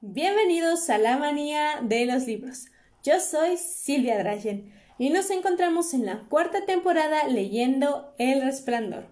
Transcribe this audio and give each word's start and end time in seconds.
Bienvenidos 0.00 0.90
a 0.90 0.98
la 0.98 1.18
manía 1.18 1.80
de 1.82 2.06
los 2.06 2.24
libros. 2.24 2.66
Yo 3.02 3.18
soy 3.18 3.56
Silvia 3.56 4.16
Drayen 4.16 4.72
y 4.96 5.10
nos 5.10 5.28
encontramos 5.30 5.92
en 5.92 6.06
la 6.06 6.20
cuarta 6.28 6.64
temporada 6.64 7.26
leyendo 7.26 8.14
El 8.16 8.42
Resplandor. 8.42 9.08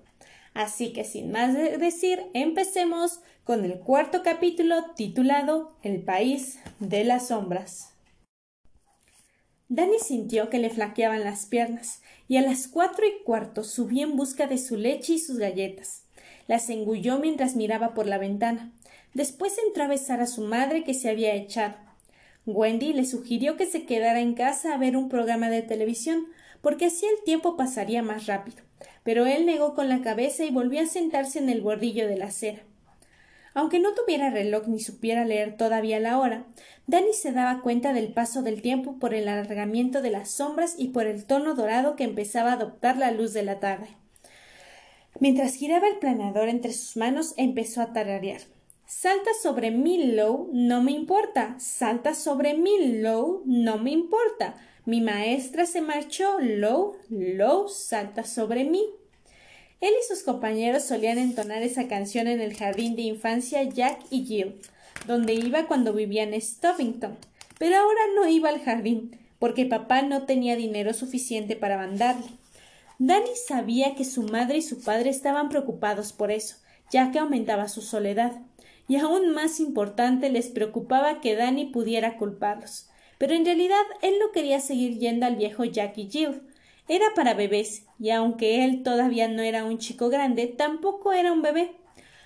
Así 0.54 0.92
que 0.92 1.02
sin 1.02 1.32
más 1.32 1.54
de 1.54 1.76
decir, 1.78 2.22
empecemos 2.34 3.18
con 3.42 3.64
el 3.64 3.80
cuarto 3.80 4.22
capítulo 4.22 4.92
titulado 4.94 5.76
El 5.82 6.04
País 6.04 6.60
de 6.78 7.02
las 7.02 7.28
Sombras. 7.28 7.92
Dani 9.68 9.98
sintió 9.98 10.50
que 10.50 10.60
le 10.60 10.70
flaqueaban 10.70 11.24
las 11.24 11.46
piernas 11.46 12.00
y 12.28 12.36
a 12.36 12.42
las 12.42 12.68
cuatro 12.68 13.04
y 13.04 13.24
cuarto 13.24 13.64
subió 13.64 14.04
en 14.04 14.16
busca 14.16 14.46
de 14.46 14.58
su 14.58 14.76
leche 14.76 15.14
y 15.14 15.18
sus 15.18 15.38
galletas. 15.38 16.04
Las 16.46 16.70
engulló 16.70 17.18
mientras 17.18 17.56
miraba 17.56 17.92
por 17.92 18.06
la 18.06 18.18
ventana. 18.18 18.72
Después 19.16 19.56
entró 19.66 19.84
a 19.84 19.88
besar 19.88 20.20
a 20.20 20.26
su 20.26 20.42
madre 20.42 20.84
que 20.84 20.92
se 20.92 21.08
había 21.08 21.34
echado. 21.34 21.74
Wendy 22.44 22.92
le 22.92 23.06
sugirió 23.06 23.56
que 23.56 23.64
se 23.64 23.86
quedara 23.86 24.20
en 24.20 24.34
casa 24.34 24.74
a 24.74 24.76
ver 24.76 24.94
un 24.94 25.08
programa 25.08 25.48
de 25.48 25.62
televisión, 25.62 26.26
porque 26.60 26.84
así 26.84 27.06
el 27.06 27.24
tiempo 27.24 27.56
pasaría 27.56 28.02
más 28.02 28.26
rápido. 28.26 28.58
Pero 29.04 29.24
él 29.24 29.46
negó 29.46 29.74
con 29.74 29.88
la 29.88 30.02
cabeza 30.02 30.44
y 30.44 30.50
volvió 30.50 30.82
a 30.82 30.86
sentarse 30.86 31.38
en 31.38 31.48
el 31.48 31.62
bordillo 31.62 32.06
de 32.06 32.18
la 32.18 32.26
acera. 32.26 32.58
Aunque 33.54 33.78
no 33.78 33.94
tuviera 33.94 34.28
reloj 34.28 34.66
ni 34.66 34.80
supiera 34.80 35.24
leer 35.24 35.56
todavía 35.56 35.98
la 35.98 36.18
hora, 36.18 36.44
Danny 36.86 37.14
se 37.14 37.32
daba 37.32 37.62
cuenta 37.62 37.94
del 37.94 38.12
paso 38.12 38.42
del 38.42 38.60
tiempo 38.60 38.98
por 38.98 39.14
el 39.14 39.28
alargamiento 39.28 40.02
de 40.02 40.10
las 40.10 40.30
sombras 40.30 40.74
y 40.76 40.88
por 40.88 41.06
el 41.06 41.24
tono 41.24 41.54
dorado 41.54 41.96
que 41.96 42.04
empezaba 42.04 42.50
a 42.50 42.56
adoptar 42.56 42.98
la 42.98 43.12
luz 43.12 43.32
de 43.32 43.44
la 43.44 43.60
tarde. 43.60 43.88
Mientras 45.20 45.54
giraba 45.54 45.88
el 45.88 46.00
planador 46.00 46.50
entre 46.50 46.74
sus 46.74 46.98
manos, 46.98 47.32
empezó 47.38 47.80
a 47.80 47.94
tararear. 47.94 48.42
Salta 48.88 49.30
sobre 49.42 49.72
mí, 49.72 50.12
Low, 50.12 50.48
no 50.52 50.80
me 50.80 50.92
importa. 50.92 51.56
Salta 51.58 52.14
sobre 52.14 52.54
mí, 52.54 53.00
Low, 53.00 53.42
no 53.44 53.78
me 53.78 53.90
importa. 53.90 54.54
Mi 54.84 55.00
maestra 55.00 55.66
se 55.66 55.80
marchó, 55.80 56.38
Low, 56.38 56.96
Low, 57.08 57.68
salta 57.68 58.22
sobre 58.22 58.62
mí. 58.62 58.84
Él 59.80 59.92
y 60.00 60.06
sus 60.06 60.22
compañeros 60.22 60.84
solían 60.84 61.18
entonar 61.18 61.64
esa 61.64 61.88
canción 61.88 62.28
en 62.28 62.40
el 62.40 62.56
jardín 62.56 62.94
de 62.94 63.02
infancia 63.02 63.64
Jack 63.64 64.02
y 64.10 64.24
Jill, 64.24 64.60
donde 65.08 65.34
iba 65.34 65.66
cuando 65.66 65.92
vivía 65.92 66.22
en 66.22 66.40
Stovington. 66.40 67.16
Pero 67.58 67.76
ahora 67.78 68.00
no 68.14 68.28
iba 68.28 68.50
al 68.50 68.60
jardín, 68.60 69.18
porque 69.40 69.66
papá 69.66 70.02
no 70.02 70.26
tenía 70.26 70.54
dinero 70.54 70.94
suficiente 70.94 71.56
para 71.56 71.76
mandarle. 71.76 72.28
Danny 73.00 73.34
sabía 73.48 73.96
que 73.96 74.04
su 74.04 74.22
madre 74.22 74.58
y 74.58 74.62
su 74.62 74.80
padre 74.80 75.10
estaban 75.10 75.48
preocupados 75.48 76.12
por 76.12 76.30
eso, 76.30 76.54
ya 76.92 77.10
que 77.10 77.18
aumentaba 77.18 77.66
su 77.66 77.82
soledad. 77.82 78.40
Y 78.88 78.96
aún 78.96 79.30
más 79.32 79.60
importante 79.60 80.28
les 80.30 80.48
preocupaba 80.48 81.20
que 81.20 81.34
Danny 81.34 81.66
pudiera 81.66 82.16
culparlos. 82.18 82.88
Pero 83.18 83.34
en 83.34 83.44
realidad 83.44 83.82
él 84.02 84.14
no 84.20 84.32
quería 84.32 84.60
seguir 84.60 84.98
yendo 84.98 85.26
al 85.26 85.36
viejo 85.36 85.64
Jack 85.64 85.98
y 85.98 86.08
Jill, 86.08 86.42
era 86.88 87.06
para 87.16 87.34
bebés, 87.34 87.84
y 87.98 88.10
aunque 88.10 88.64
él 88.64 88.84
todavía 88.84 89.26
no 89.26 89.42
era 89.42 89.64
un 89.64 89.78
chico 89.78 90.08
grande, 90.08 90.46
tampoco 90.46 91.12
era 91.12 91.32
un 91.32 91.42
bebé. 91.42 91.72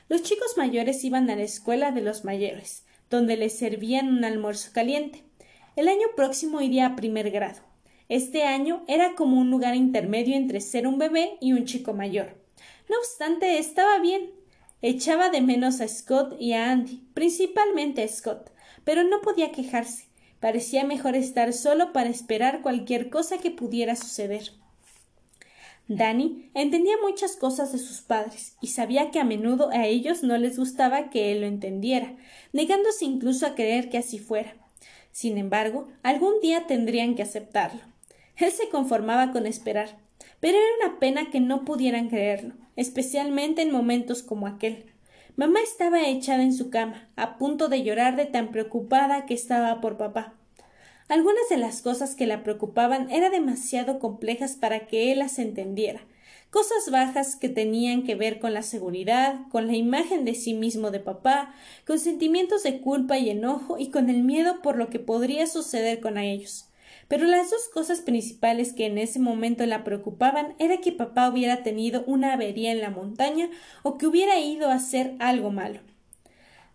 Los 0.08 0.22
chicos 0.22 0.58
mayores 0.58 1.02
iban 1.02 1.30
a 1.30 1.36
la 1.36 1.42
escuela 1.42 1.92
de 1.92 2.02
los 2.02 2.24
mayores, 2.24 2.84
donde 3.08 3.38
les 3.38 3.56
servían 3.56 4.08
un 4.08 4.22
almuerzo 4.22 4.70
caliente. 4.74 5.24
El 5.76 5.88
año 5.88 6.08
próximo 6.14 6.60
iría 6.60 6.86
a 6.86 6.96
primer 6.96 7.30
grado. 7.30 7.60
Este 8.10 8.42
año 8.42 8.84
era 8.86 9.14
como 9.14 9.40
un 9.40 9.50
lugar 9.50 9.76
intermedio 9.76 10.36
entre 10.36 10.60
ser 10.60 10.86
un 10.86 10.98
bebé 10.98 11.38
y 11.40 11.54
un 11.54 11.64
chico 11.64 11.94
mayor. 11.94 12.36
No 12.90 12.98
obstante, 12.98 13.58
estaba 13.58 13.98
bien. 13.98 14.32
Echaba 14.82 15.30
de 15.30 15.40
menos 15.42 15.80
a 15.80 15.88
Scott 15.88 16.36
y 16.40 16.54
a 16.54 16.70
Andy, 16.70 17.02
principalmente 17.14 18.02
a 18.02 18.08
Scott, 18.08 18.50
pero 18.84 19.04
no 19.04 19.20
podía 19.20 19.52
quejarse. 19.52 20.06
Parecía 20.40 20.84
mejor 20.84 21.16
estar 21.16 21.52
solo 21.52 21.92
para 21.92 22.08
esperar 22.08 22.62
cualquier 22.62 23.10
cosa 23.10 23.38
que 23.38 23.50
pudiera 23.50 23.94
suceder. 23.94 24.52
Danny 25.86 26.50
entendía 26.54 26.94
muchas 27.02 27.36
cosas 27.36 27.72
de 27.72 27.78
sus 27.78 28.00
padres 28.00 28.56
y 28.60 28.68
sabía 28.68 29.10
que 29.10 29.18
a 29.18 29.24
menudo 29.24 29.70
a 29.70 29.86
ellos 29.86 30.22
no 30.22 30.38
les 30.38 30.56
gustaba 30.56 31.10
que 31.10 31.32
él 31.32 31.40
lo 31.40 31.46
entendiera, 31.46 32.16
negándose 32.52 33.04
incluso 33.04 33.44
a 33.44 33.54
creer 33.56 33.90
que 33.90 33.98
así 33.98 34.18
fuera. 34.18 34.54
Sin 35.10 35.36
embargo, 35.36 35.88
algún 36.02 36.40
día 36.40 36.66
tendrían 36.68 37.16
que 37.16 37.22
aceptarlo. 37.22 37.80
Él 38.36 38.52
se 38.52 38.68
conformaba 38.68 39.32
con 39.32 39.46
esperar, 39.46 39.98
pero 40.40 40.56
era 40.56 40.88
una 40.88 40.98
pena 40.98 41.30
que 41.30 41.40
no 41.40 41.64
pudieran 41.64 42.08
creerlo, 42.08 42.54
especialmente 42.76 43.62
en 43.62 43.70
momentos 43.70 44.22
como 44.22 44.46
aquel. 44.46 44.86
Mamá 45.36 45.60
estaba 45.62 46.08
echada 46.08 46.42
en 46.42 46.52
su 46.52 46.70
cama, 46.70 47.08
a 47.16 47.38
punto 47.38 47.68
de 47.68 47.82
llorar 47.82 48.16
de 48.16 48.26
tan 48.26 48.50
preocupada 48.50 49.26
que 49.26 49.34
estaba 49.34 49.80
por 49.80 49.96
papá. 49.96 50.34
Algunas 51.08 51.48
de 51.48 51.56
las 51.56 51.82
cosas 51.82 52.14
que 52.14 52.26
la 52.26 52.42
preocupaban 52.42 53.10
eran 53.10 53.32
demasiado 53.32 53.98
complejas 53.98 54.54
para 54.54 54.86
que 54.86 55.12
él 55.12 55.18
las 55.18 55.38
entendiera, 55.38 56.02
cosas 56.50 56.90
bajas 56.90 57.36
que 57.36 57.48
tenían 57.48 58.04
que 58.04 58.14
ver 58.14 58.38
con 58.38 58.54
la 58.54 58.62
seguridad, 58.62 59.40
con 59.50 59.66
la 59.66 59.76
imagen 59.76 60.24
de 60.24 60.34
sí 60.34 60.54
mismo 60.54 60.90
de 60.90 61.00
papá, 61.00 61.54
con 61.86 61.98
sentimientos 61.98 62.62
de 62.62 62.80
culpa 62.80 63.18
y 63.18 63.30
enojo 63.30 63.78
y 63.78 63.90
con 63.90 64.10
el 64.10 64.22
miedo 64.22 64.62
por 64.62 64.76
lo 64.76 64.88
que 64.88 64.98
podría 64.98 65.46
suceder 65.46 66.00
con 66.00 66.18
ellos. 66.18 66.69
Pero 67.10 67.26
las 67.26 67.50
dos 67.50 67.68
cosas 67.74 68.02
principales 68.02 68.72
que 68.72 68.86
en 68.86 68.96
ese 68.96 69.18
momento 69.18 69.66
la 69.66 69.82
preocupaban 69.82 70.54
era 70.60 70.76
que 70.76 70.92
papá 70.92 71.28
hubiera 71.28 71.64
tenido 71.64 72.04
una 72.06 72.34
avería 72.34 72.70
en 72.70 72.80
la 72.80 72.90
montaña 72.90 73.50
o 73.82 73.98
que 73.98 74.06
hubiera 74.06 74.38
ido 74.38 74.68
a 74.68 74.74
hacer 74.74 75.16
algo 75.18 75.50
malo. 75.50 75.80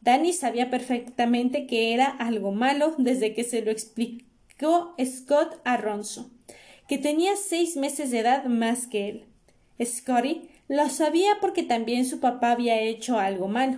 Danny 0.02 0.34
sabía 0.34 0.70
perfectamente 0.70 1.68
que 1.68 1.94
era 1.94 2.08
algo 2.08 2.52
malo 2.52 2.96
desde 2.98 3.34
que 3.34 3.46
se 3.46 3.62
lo 3.62 3.72
explicó 3.72 4.94
Scott 5.02 5.62
a 5.64 5.78
Ronzo, 5.78 6.30
que 6.90 6.98
tenía 6.98 7.38
seis 7.38 7.78
meses 7.78 8.12
de 8.12 8.20
edad 8.20 8.44
más 8.44 8.88
que 8.88 9.08
él. 9.08 9.26
Scotty 9.82 10.50
lo 10.68 10.90
sabía 10.90 11.38
porque 11.40 11.64
también 11.64 12.06
su 12.06 12.20
papá 12.20 12.52
había 12.52 12.82
hecho 12.82 13.20
algo 13.20 13.48
malo. 13.48 13.78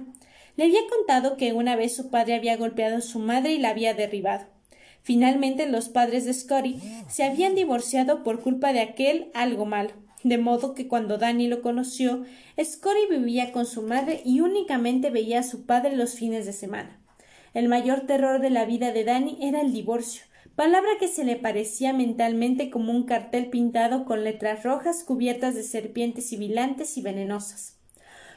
Le 0.55 0.63
había 0.63 0.81
contado 0.89 1.37
que 1.37 1.53
una 1.53 1.75
vez 1.75 1.95
su 1.95 2.09
padre 2.09 2.33
había 2.33 2.57
golpeado 2.57 2.97
a 2.97 3.01
su 3.01 3.19
madre 3.19 3.53
y 3.53 3.59
la 3.59 3.69
había 3.69 3.93
derribado. 3.93 4.56
Finalmente 5.07 5.67
los 5.67 5.87
padres 5.87 6.25
de 6.25 6.33
Scotty 6.33 6.81
se 7.07 7.23
habían 7.23 7.55
divorciado 7.55 8.23
por 8.23 8.41
culpa 8.41 8.73
de 8.73 8.81
aquel 8.81 9.31
algo 9.33 9.65
malo, 9.65 9.91
de 10.25 10.37
modo 10.37 10.73
que 10.73 10.89
cuando 10.89 11.17
Danny 11.17 11.47
lo 11.47 11.61
conoció, 11.61 12.25
Scotty 12.61 13.07
vivía 13.09 13.53
con 13.53 13.65
su 13.65 13.83
madre 13.83 14.21
y 14.25 14.41
únicamente 14.41 15.09
veía 15.09 15.39
a 15.39 15.43
su 15.43 15.65
padre 15.65 15.95
los 15.95 16.15
fines 16.15 16.45
de 16.45 16.51
semana. 16.51 16.99
El 17.53 17.69
mayor 17.69 18.01
terror 18.01 18.41
de 18.41 18.49
la 18.49 18.65
vida 18.65 18.91
de 18.91 19.05
Danny 19.05 19.37
era 19.39 19.61
el 19.61 19.71
divorcio, 19.71 20.23
palabra 20.57 20.89
que 20.99 21.07
se 21.07 21.23
le 21.23 21.37
parecía 21.37 21.93
mentalmente 21.93 22.69
como 22.69 22.91
un 22.91 23.03
cartel 23.05 23.49
pintado 23.49 24.03
con 24.03 24.25
letras 24.25 24.63
rojas 24.63 25.05
cubiertas 25.05 25.55
de 25.55 25.63
serpientes 25.63 26.27
sibilantes 26.27 26.97
y 26.97 27.01
venenosas. 27.01 27.77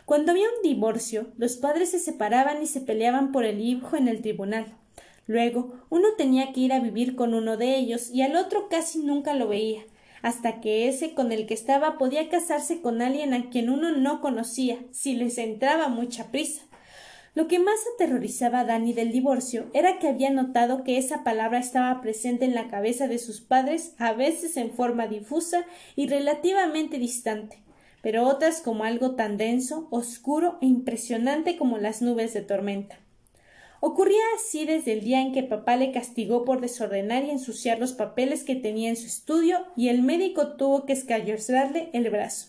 Cuando 0.07 0.31
había 0.31 0.47
un 0.47 0.63
divorcio, 0.63 1.33
los 1.37 1.57
padres 1.57 1.91
se 1.91 1.99
separaban 1.99 2.63
y 2.63 2.69
se 2.69 2.81
peleaban 2.81 3.33
por 3.33 3.45
el 3.45 3.61
hijo 3.61 3.97
en 3.97 4.07
el 4.07 4.23
tribunal. 4.23 4.77
Luego, 5.31 5.75
uno 5.91 6.09
tenía 6.19 6.53
que 6.53 6.59
ir 6.59 6.73
a 6.73 6.81
vivir 6.81 7.15
con 7.15 7.35
uno 7.35 7.57
de 7.57 7.77
ellos 7.77 8.11
y 8.11 8.23
al 8.23 8.35
otro 8.35 8.69
casi 8.69 8.99
nunca 8.99 9.33
lo 9.33 9.47
veía, 9.47 9.83
hasta 10.23 10.61
que 10.61 10.89
ese 10.89 11.15
con 11.15 11.31
el 11.31 11.47
que 11.47 11.55
estaba 11.55 11.99
podía 11.99 12.29
casarse 12.29 12.81
con 12.81 13.01
alguien 13.01 13.33
a 13.33 13.49
quien 13.49 13.71
uno 13.71 13.93
no 13.93 14.21
conocía, 14.21 14.79
si 14.91 15.15
les 15.15 15.39
entraba 15.39 15.87
mucha 15.87 16.33
prisa. 16.33 16.63
Lo 17.37 17.47
que 17.47 17.61
más 17.61 17.79
aterrorizaba 17.95 18.59
a 18.59 18.65
Dani 18.65 18.93
del 18.93 19.13
divorcio 19.13 19.71
era 19.73 20.01
que 20.01 20.09
había 20.09 20.31
notado 20.31 20.83
que 20.83 20.99
esa 20.99 21.23
palabra 21.23 21.61
estaba 21.61 22.01
presente 22.01 22.45
en 22.45 22.57
la 22.57 22.67
cabeza 22.67 23.07
de 23.07 23.19
sus 23.19 23.41
padres, 23.41 23.95
a 23.99 24.13
veces 24.13 24.57
en 24.57 24.73
forma 24.73 25.07
difusa 25.07 25.65
y 25.95 26.09
relativamente 26.09 26.99
distante, 26.99 27.63
pero 28.03 28.27
otras 28.27 28.61
como 28.63 28.83
algo 28.83 29.15
tan 29.15 29.37
denso, 29.37 29.87
oscuro 29.93 30.59
e 30.61 30.67
impresionante 30.67 31.57
como 31.57 31.79
las 31.79 32.03
nubes 32.03 32.35
de 32.35 32.43
tormenta. 32.43 32.99
Ocurría 33.83 34.23
así 34.37 34.67
desde 34.67 34.93
el 34.93 35.01
día 35.01 35.23
en 35.23 35.33
que 35.33 35.43
papá 35.43 35.77
le 35.77 35.91
castigó 35.91 36.45
por 36.45 36.61
desordenar 36.61 37.25
y 37.25 37.31
ensuciar 37.31 37.79
los 37.79 37.95
papeles 37.95 38.45
que 38.45 38.55
tenía 38.55 38.91
en 38.91 38.97
su 38.97 39.07
estudio 39.07 39.67
y 39.75 39.89
el 39.89 40.03
médico 40.03 40.57
tuvo 40.57 40.85
que 40.85 40.93
escayozarle 40.93 41.89
el 41.95 42.11
brazo. 42.11 42.49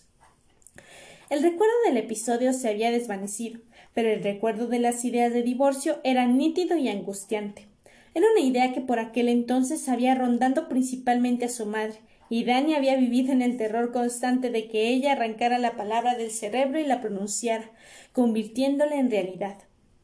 El 1.30 1.42
recuerdo 1.42 1.74
del 1.86 1.96
episodio 1.96 2.52
se 2.52 2.68
había 2.68 2.92
desvanecido, 2.92 3.62
pero 3.94 4.10
el 4.10 4.22
recuerdo 4.22 4.68
de 4.68 4.80
las 4.80 5.06
ideas 5.06 5.32
de 5.32 5.42
divorcio 5.42 6.02
era 6.04 6.28
nítido 6.28 6.76
y 6.76 6.90
angustiante. 6.90 7.68
Era 8.14 8.26
una 8.30 8.42
idea 8.42 8.74
que 8.74 8.82
por 8.82 9.00
aquel 9.00 9.30
entonces 9.30 9.88
había 9.88 10.16
rondando 10.16 10.68
principalmente 10.68 11.46
a 11.46 11.50
su 11.50 11.66
madre, 11.66 12.02
y 12.30 12.44
Dani 12.44 12.76
había 12.76 12.98
vivido 12.98 13.32
en 13.32 13.42
el 13.42 13.56
terror 13.56 13.94
constante 13.94 14.50
de 14.50 14.68
que 14.68 14.90
ella 14.90 15.14
arrancara 15.14 15.60
la 15.60 15.78
palabra 15.78 16.16
del 16.16 16.32
cerebro 16.32 16.80
y 16.80 16.86
la 16.86 17.00
pronunciara, 17.00 17.72
convirtiéndola 18.12 18.98
en 18.98 19.10
realidad. 19.10 19.58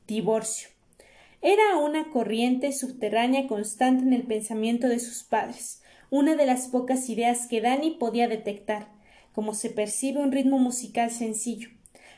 Divorcio. 0.08 0.77
Era 1.42 1.78
una 1.78 2.10
corriente 2.10 2.72
subterránea 2.72 3.46
constante 3.46 4.04
en 4.04 4.14
el 4.14 4.24
pensamiento 4.24 4.88
de 4.88 4.98
sus 4.98 5.24
padres, 5.24 5.84
una 6.10 6.36
de 6.36 6.48
las 6.48 6.68
pocas 6.68 7.10
ideas 7.10 7.46
que 7.46 7.62
Dani 7.62 7.92
podía 7.92 8.28
detectar, 8.28 8.88
como 9.34 9.54
se 9.54 9.70
percibe 9.70 10.20
un 10.20 10.32
ritmo 10.32 10.58
musical 10.58 11.12
sencillo. 11.12 11.70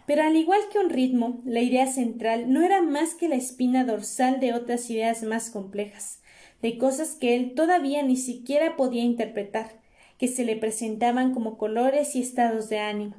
Pero 0.08 0.24
al 0.24 0.38
igual 0.38 0.62
que 0.72 0.80
un 0.80 0.90
ritmo, 0.90 1.42
la 1.44 1.60
idea 1.60 1.86
central 1.88 2.52
no 2.54 2.64
era 2.64 2.82
más 2.82 3.14
que 3.14 3.28
la 3.28 3.36
espina 3.36 3.84
dorsal 3.84 4.40
de 4.40 4.54
otras 4.54 4.90
ideas 4.90 5.22
más 5.24 5.50
complejas, 5.50 6.22
de 6.62 6.78
cosas 6.78 7.16
que 7.16 7.36
él 7.36 7.56
todavía 7.56 8.02
ni 8.04 8.16
siquiera 8.16 8.78
podía 8.78 9.04
interpretar, 9.04 9.82
que 10.18 10.30
se 10.30 10.46
le 10.46 10.56
presentaban 10.56 11.34
como 11.34 11.58
colores 11.58 12.16
y 12.16 12.22
estados 12.22 12.70
de 12.70 12.80
ánimo. 12.80 13.18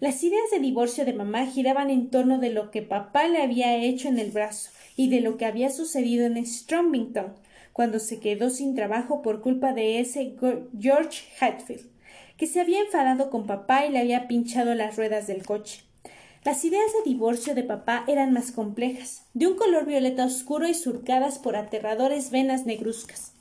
Las 0.00 0.24
ideas 0.24 0.50
de 0.50 0.60
divorcio 0.60 1.04
de 1.04 1.12
mamá 1.12 1.44
giraban 1.46 1.90
en 1.90 2.08
torno 2.08 2.38
de 2.38 2.50
lo 2.50 2.70
que 2.70 2.80
papá 2.80 3.28
le 3.28 3.42
había 3.42 3.76
hecho 3.76 4.08
en 4.08 4.18
el 4.18 4.30
brazo 4.30 4.70
y 4.96 5.10
de 5.10 5.20
lo 5.20 5.36
que 5.36 5.44
había 5.44 5.70
sucedido 5.70 6.26
en 6.26 6.44
Strombington, 6.44 7.34
cuando 7.72 7.98
se 7.98 8.18
quedó 8.18 8.48
sin 8.50 8.74
trabajo 8.74 9.20
por 9.20 9.42
culpa 9.42 9.74
de 9.74 10.00
ese 10.00 10.34
George 10.80 11.24
Hatfield, 11.38 11.86
que 12.38 12.46
se 12.46 12.60
había 12.60 12.80
enfadado 12.80 13.30
con 13.30 13.46
papá 13.46 13.86
y 13.86 13.92
le 13.92 13.98
había 13.98 14.26
pinchado 14.26 14.74
las 14.74 14.96
ruedas 14.96 15.26
del 15.26 15.44
coche. 15.44 15.82
Las 16.44 16.64
ideas 16.64 16.92
de 16.92 17.10
divorcio 17.10 17.54
de 17.54 17.64
papá 17.64 18.04
eran 18.06 18.32
más 18.32 18.52
complejas, 18.52 19.26
de 19.34 19.46
un 19.46 19.56
color 19.56 19.84
violeta 19.84 20.24
oscuro 20.24 20.68
y 20.68 20.74
surcadas 20.74 21.38
por 21.38 21.56
aterradores 21.56 22.30
venas 22.30 22.64
negruzcas. 22.66 23.32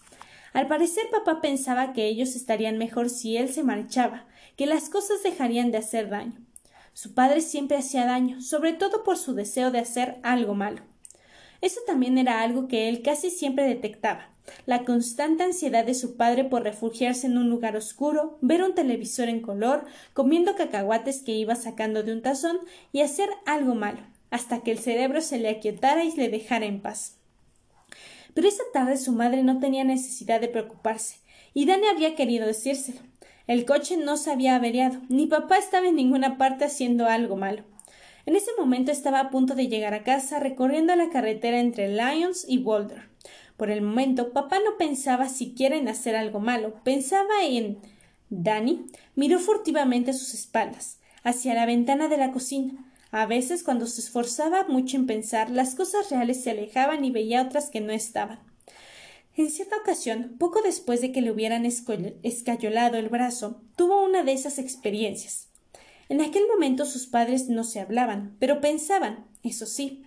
Al 0.54 0.68
parecer 0.68 1.04
papá 1.12 1.40
pensaba 1.40 1.94
que 1.94 2.08
ellos 2.08 2.36
estarían 2.36 2.78
mejor 2.78 3.10
si 3.10 3.38
él 3.38 3.54
se 3.54 3.64
marchaba, 3.64 4.26
que 4.58 4.66
las 4.66 4.90
cosas 4.90 5.22
dejarían 5.22 5.72
de 5.72 5.78
hacer 5.78 6.10
daño. 6.10 6.46
Su 6.94 7.14
padre 7.14 7.42
siempre 7.42 7.78
hacía 7.78 8.06
daño, 8.06 8.42
sobre 8.42 8.74
todo 8.74 9.04
por 9.04 9.18
su 9.18 9.34
deseo 9.34 9.70
de 9.70 9.80
hacer 9.80 10.18
algo 10.24 10.56
malo. 10.56 10.82
Eso 11.66 11.80
también 11.88 12.20
era 12.20 12.44
algo 12.44 12.68
que 12.68 12.90
él 12.90 13.02
casi 13.02 13.32
siempre 13.32 13.66
detectaba 13.66 14.30
la 14.68 14.86
constante 14.86 15.42
ansiedad 15.42 15.84
de 15.84 15.96
su 15.96 16.16
padre 16.16 16.44
por 16.44 16.62
refugiarse 16.62 17.26
en 17.26 17.40
un 17.40 17.50
lugar 17.50 17.76
oscuro, 17.76 18.38
ver 18.40 18.62
un 18.62 18.76
televisor 18.76 19.30
en 19.30 19.42
color, 19.42 19.86
comiendo 20.14 20.56
cacahuates 20.56 21.24
que 21.24 21.32
iba 21.32 21.56
sacando 21.56 22.04
de 22.04 22.14
un 22.14 22.22
tazón 22.22 22.60
y 22.92 23.02
hacer 23.02 23.28
algo 23.48 23.74
malo, 23.74 24.02
hasta 24.30 24.62
que 24.62 24.70
el 24.70 24.78
cerebro 24.78 25.22
se 25.22 25.40
le 25.40 25.50
aquietara 25.50 26.04
y 26.04 26.16
le 26.16 26.30
dejara 26.30 26.68
en 26.68 26.84
paz. 26.84 27.18
Pero 28.36 28.48
esa 28.48 28.62
tarde 28.72 28.98
su 28.98 29.12
madre 29.12 29.42
no 29.42 29.60
tenía 29.60 29.84
necesidad 29.84 30.40
de 30.40 30.50
preocuparse, 30.50 31.18
y 31.56 31.66
Dani 31.66 31.88
había 31.88 32.14
querido 32.14 32.46
decírselo. 32.46 33.00
El 33.48 33.66
coche 33.66 33.98
no 33.98 34.18
se 34.18 34.30
había 34.30 34.56
averiado, 34.56 35.02
ni 35.10 35.26
papá 35.26 35.58
estaba 35.58 35.88
en 35.88 35.96
ninguna 35.96 36.38
parte 36.38 36.66
haciendo 36.66 37.08
algo 37.08 37.36
malo. 37.36 37.64
En 38.26 38.36
ese 38.36 38.52
momento 38.58 38.92
estaba 38.92 39.20
a 39.20 39.30
punto 39.30 39.54
de 39.54 39.68
llegar 39.68 39.94
a 39.94 40.04
casa 40.04 40.40
recorriendo 40.40 40.96
la 40.96 41.10
carretera 41.10 41.60
entre 41.60 41.90
Lyons 41.90 42.46
y 42.48 42.58
Boulder. 42.58 43.10
Por 43.56 43.70
el 43.70 43.82
momento, 43.82 44.34
papá 44.34 44.60
no 44.60 44.78
pensaba 44.78 45.30
siquiera 45.30 45.78
en 45.78 45.88
hacer 45.88 46.16
algo 46.16 46.40
malo, 46.40 46.82
pensaba 46.84 47.44
en. 47.44 47.80
Danny 48.30 48.86
miró 49.16 49.40
furtivamente 49.40 50.12
a 50.12 50.16
sus 50.16 50.34
espaldas, 50.34 51.00
hacia 51.24 51.54
la 51.54 51.66
ventana 51.66 52.08
de 52.08 52.18
la 52.18 52.32
cocina. 52.32 52.92
A 53.12 53.28
veces, 53.28 53.64
cuando 53.64 53.86
se 53.86 54.02
esforzaba 54.02 54.66
mucho 54.68 54.98
en 54.98 55.06
pensar, 55.06 55.52
las 55.52 55.76
cosas 55.76 56.10
reales 56.10 56.44
se 56.44 56.52
alejaban 56.52 57.06
y 57.06 57.12
veía 57.12 57.44
otras 57.44 57.70
que 57.70 57.80
no 57.80 57.94
estaban. 57.94 58.40
En 59.38 59.50
cierta 59.52 59.78
ocasión, 59.78 60.36
poco 60.40 60.62
después 60.62 61.00
de 61.02 61.12
que 61.12 61.22
le 61.22 61.32
hubieran 61.32 61.66
escayolado 61.66 62.98
el 62.98 63.10
brazo, 63.10 63.62
tuvo 63.76 64.04
una 64.04 64.24
de 64.24 64.34
esas 64.34 64.60
experiencias. 64.60 65.50
En 66.08 66.22
aquel 66.22 66.44
momento 66.48 66.86
sus 66.86 67.08
padres 67.08 67.50
no 67.50 67.64
se 67.64 67.80
hablaban, 67.80 68.36
pero 68.40 68.62
pensaban, 68.62 69.26
eso 69.44 69.66
sí. 69.66 70.04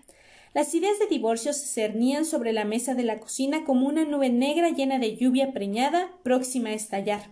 Las 0.55 0.75
ideas 0.75 0.99
de 0.99 1.07
divorcio 1.07 1.53
se 1.53 1.67
cernían 1.67 2.25
sobre 2.25 2.53
la 2.53 2.65
mesa 2.65 2.95
de 2.95 3.03
la 3.03 3.21
cocina 3.21 3.65
como 3.65 3.87
una 3.87 4.05
nube 4.05 4.31
negra 4.31 4.71
llena 4.71 4.99
de 4.99 5.17
lluvia 5.17 5.53
preñada, 5.53 6.11
próxima 6.23 6.71
a 6.71 6.75
estallar. 6.75 7.31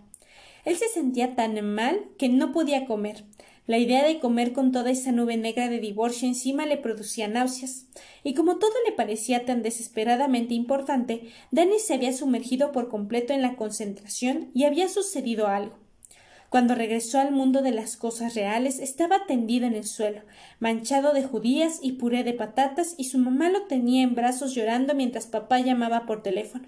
Él 0.65 0.75
se 0.75 0.87
sentía 0.89 1.35
tan 1.35 1.59
mal 1.73 2.09
que 2.17 2.29
no 2.29 2.51
podía 2.51 2.85
comer. 2.85 3.23
La 3.67 3.77
idea 3.77 4.05
de 4.05 4.19
comer 4.19 4.53
con 4.53 4.71
toda 4.71 4.91
esa 4.91 5.11
nube 5.11 5.35
negra 5.35 5.67
de 5.67 5.79
divorcio 5.79 6.27
encima 6.27 6.65
le 6.65 6.77
producía 6.77 7.27
náuseas. 7.27 7.87
Y 8.23 8.33
como 8.33 8.59
todo 8.59 8.71
le 8.85 8.93
parecía 8.93 9.45
tan 9.45 9.61
desesperadamente 9.61 10.53
importante, 10.53 11.29
Danny 11.51 11.79
se 11.79 11.93
había 11.93 12.13
sumergido 12.13 12.71
por 12.71 12.87
completo 12.89 13.33
en 13.33 13.41
la 13.41 13.55
concentración 13.55 14.51
y 14.53 14.63
había 14.63 14.87
sucedido 14.87 15.47
algo. 15.47 15.86
Cuando 16.49 16.75
regresó 16.75 17.19
al 17.19 17.31
mundo 17.31 17.61
de 17.61 17.71
las 17.71 17.97
cosas 17.97 18.33
reales, 18.33 18.79
estaba 18.79 19.25
tendido 19.25 19.67
en 19.67 19.73
el 19.73 19.83
suelo, 19.83 20.21
manchado 20.59 21.11
de 21.11 21.23
judías 21.23 21.79
y 21.81 21.93
puré 21.93 22.23
de 22.23 22.33
patatas, 22.33 22.95
y 22.97 23.03
su 23.05 23.17
mamá 23.17 23.49
lo 23.49 23.63
tenía 23.63 24.03
en 24.03 24.15
brazos 24.15 24.55
llorando 24.55 24.95
mientras 24.95 25.27
papá 25.27 25.59
llamaba 25.59 26.05
por 26.05 26.23
teléfono. 26.23 26.65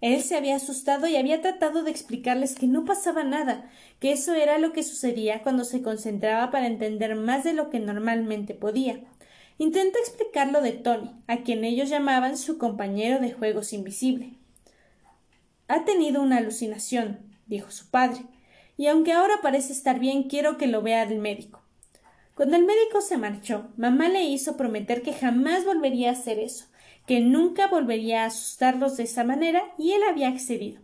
Él 0.00 0.20
se 0.20 0.36
había 0.36 0.56
asustado 0.56 1.06
y 1.06 1.16
había 1.16 1.40
tratado 1.40 1.84
de 1.84 1.92
explicarles 1.92 2.56
que 2.56 2.66
no 2.66 2.84
pasaba 2.84 3.22
nada, 3.22 3.70
que 4.00 4.10
eso 4.10 4.34
era 4.34 4.58
lo 4.58 4.72
que 4.72 4.82
sucedía 4.82 5.42
cuando 5.42 5.64
se 5.64 5.80
concentraba 5.80 6.50
para 6.50 6.66
entender 6.66 7.14
más 7.14 7.44
de 7.44 7.54
lo 7.54 7.70
que 7.70 7.78
normalmente 7.78 8.52
podía. 8.52 9.00
Intentó 9.58 10.00
explicar 10.00 10.50
lo 10.50 10.60
de 10.60 10.72
Tony, 10.72 11.12
a 11.28 11.38
quien 11.38 11.64
ellos 11.64 11.88
llamaban 11.88 12.36
su 12.36 12.58
compañero 12.58 13.20
de 13.20 13.32
juegos 13.32 13.72
invisible. 13.72 14.32
Ha 15.68 15.84
tenido 15.84 16.20
una 16.20 16.38
alucinación, 16.38 17.20
dijo 17.46 17.70
su 17.70 17.88
padre 17.88 18.26
y 18.76 18.86
aunque 18.86 19.12
ahora 19.12 19.34
parece 19.42 19.72
estar 19.72 19.98
bien, 19.98 20.24
quiero 20.24 20.58
que 20.58 20.66
lo 20.66 20.82
vea 20.82 21.02
el 21.02 21.18
médico. 21.18 21.62
Cuando 22.34 22.56
el 22.56 22.64
médico 22.64 23.00
se 23.00 23.16
marchó, 23.16 23.68
mamá 23.76 24.08
le 24.08 24.24
hizo 24.24 24.56
prometer 24.56 25.02
que 25.02 25.12
jamás 25.12 25.64
volvería 25.64 26.08
a 26.10 26.12
hacer 26.12 26.38
eso, 26.40 26.66
que 27.06 27.20
nunca 27.20 27.68
volvería 27.68 28.22
a 28.22 28.26
asustarlos 28.26 28.96
de 28.96 29.04
esa 29.04 29.22
manera, 29.22 29.62
y 29.78 29.92
él 29.92 30.02
había 30.08 30.28
accedido. 30.28 30.80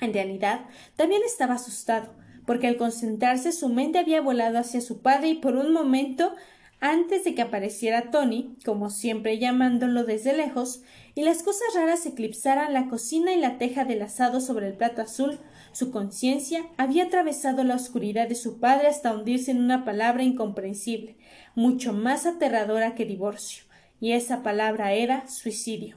En 0.00 0.12
realidad, 0.12 0.62
también 0.96 1.22
estaba 1.24 1.54
asustado, 1.54 2.12
porque 2.46 2.66
al 2.66 2.76
concentrarse 2.76 3.52
su 3.52 3.68
mente 3.68 3.98
había 3.98 4.20
volado 4.20 4.58
hacia 4.58 4.80
su 4.80 5.00
padre 5.00 5.28
y 5.28 5.34
por 5.34 5.56
un 5.56 5.72
momento 5.72 6.34
antes 6.80 7.24
de 7.24 7.34
que 7.34 7.42
apareciera 7.42 8.10
Tony, 8.10 8.56
como 8.64 8.90
siempre 8.90 9.38
llamándolo 9.38 10.04
desde 10.04 10.36
lejos, 10.36 10.82
y 11.14 11.22
las 11.22 11.42
cosas 11.42 11.74
raras 11.74 12.04
eclipsaran 12.06 12.72
la 12.72 12.88
cocina 12.88 13.32
y 13.32 13.40
la 13.40 13.56
teja 13.58 13.84
del 13.84 14.02
asado 14.02 14.40
sobre 14.40 14.66
el 14.66 14.74
plato 14.74 15.02
azul, 15.02 15.38
su 15.72 15.90
conciencia 15.90 16.66
había 16.76 17.04
atravesado 17.04 17.64
la 17.64 17.74
oscuridad 17.74 18.28
de 18.28 18.34
su 18.34 18.60
padre 18.60 18.88
hasta 18.88 19.14
hundirse 19.14 19.50
en 19.50 19.62
una 19.62 19.84
palabra 19.84 20.22
incomprensible, 20.22 21.16
mucho 21.54 21.92
más 21.92 22.26
aterradora 22.26 22.94
que 22.94 23.04
divorcio, 23.04 23.64
y 24.00 24.12
esa 24.12 24.42
palabra 24.42 24.92
era 24.92 25.26
suicidio. 25.28 25.96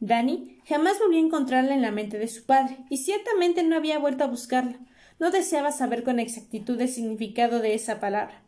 Danny 0.00 0.60
jamás 0.66 0.98
volvió 1.00 1.18
a 1.18 1.26
encontrarla 1.26 1.74
en 1.74 1.82
la 1.82 1.90
mente 1.90 2.18
de 2.18 2.28
su 2.28 2.44
padre, 2.44 2.78
y 2.88 2.98
ciertamente 2.98 3.62
no 3.62 3.76
había 3.76 3.98
vuelto 3.98 4.24
a 4.24 4.28
buscarla. 4.28 4.78
No 5.18 5.30
deseaba 5.30 5.72
saber 5.72 6.04
con 6.04 6.20
exactitud 6.20 6.80
el 6.80 6.88
significado 6.88 7.58
de 7.58 7.74
esa 7.74 7.98
palabra. 7.98 8.42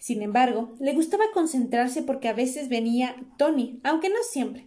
Sin 0.00 0.22
embargo, 0.22 0.74
le 0.80 0.94
gustaba 0.94 1.24
concentrarse 1.34 2.02
porque 2.02 2.28
a 2.28 2.32
veces 2.32 2.70
venía 2.70 3.14
Tony, 3.36 3.80
aunque 3.84 4.08
no 4.08 4.16
siempre. 4.28 4.66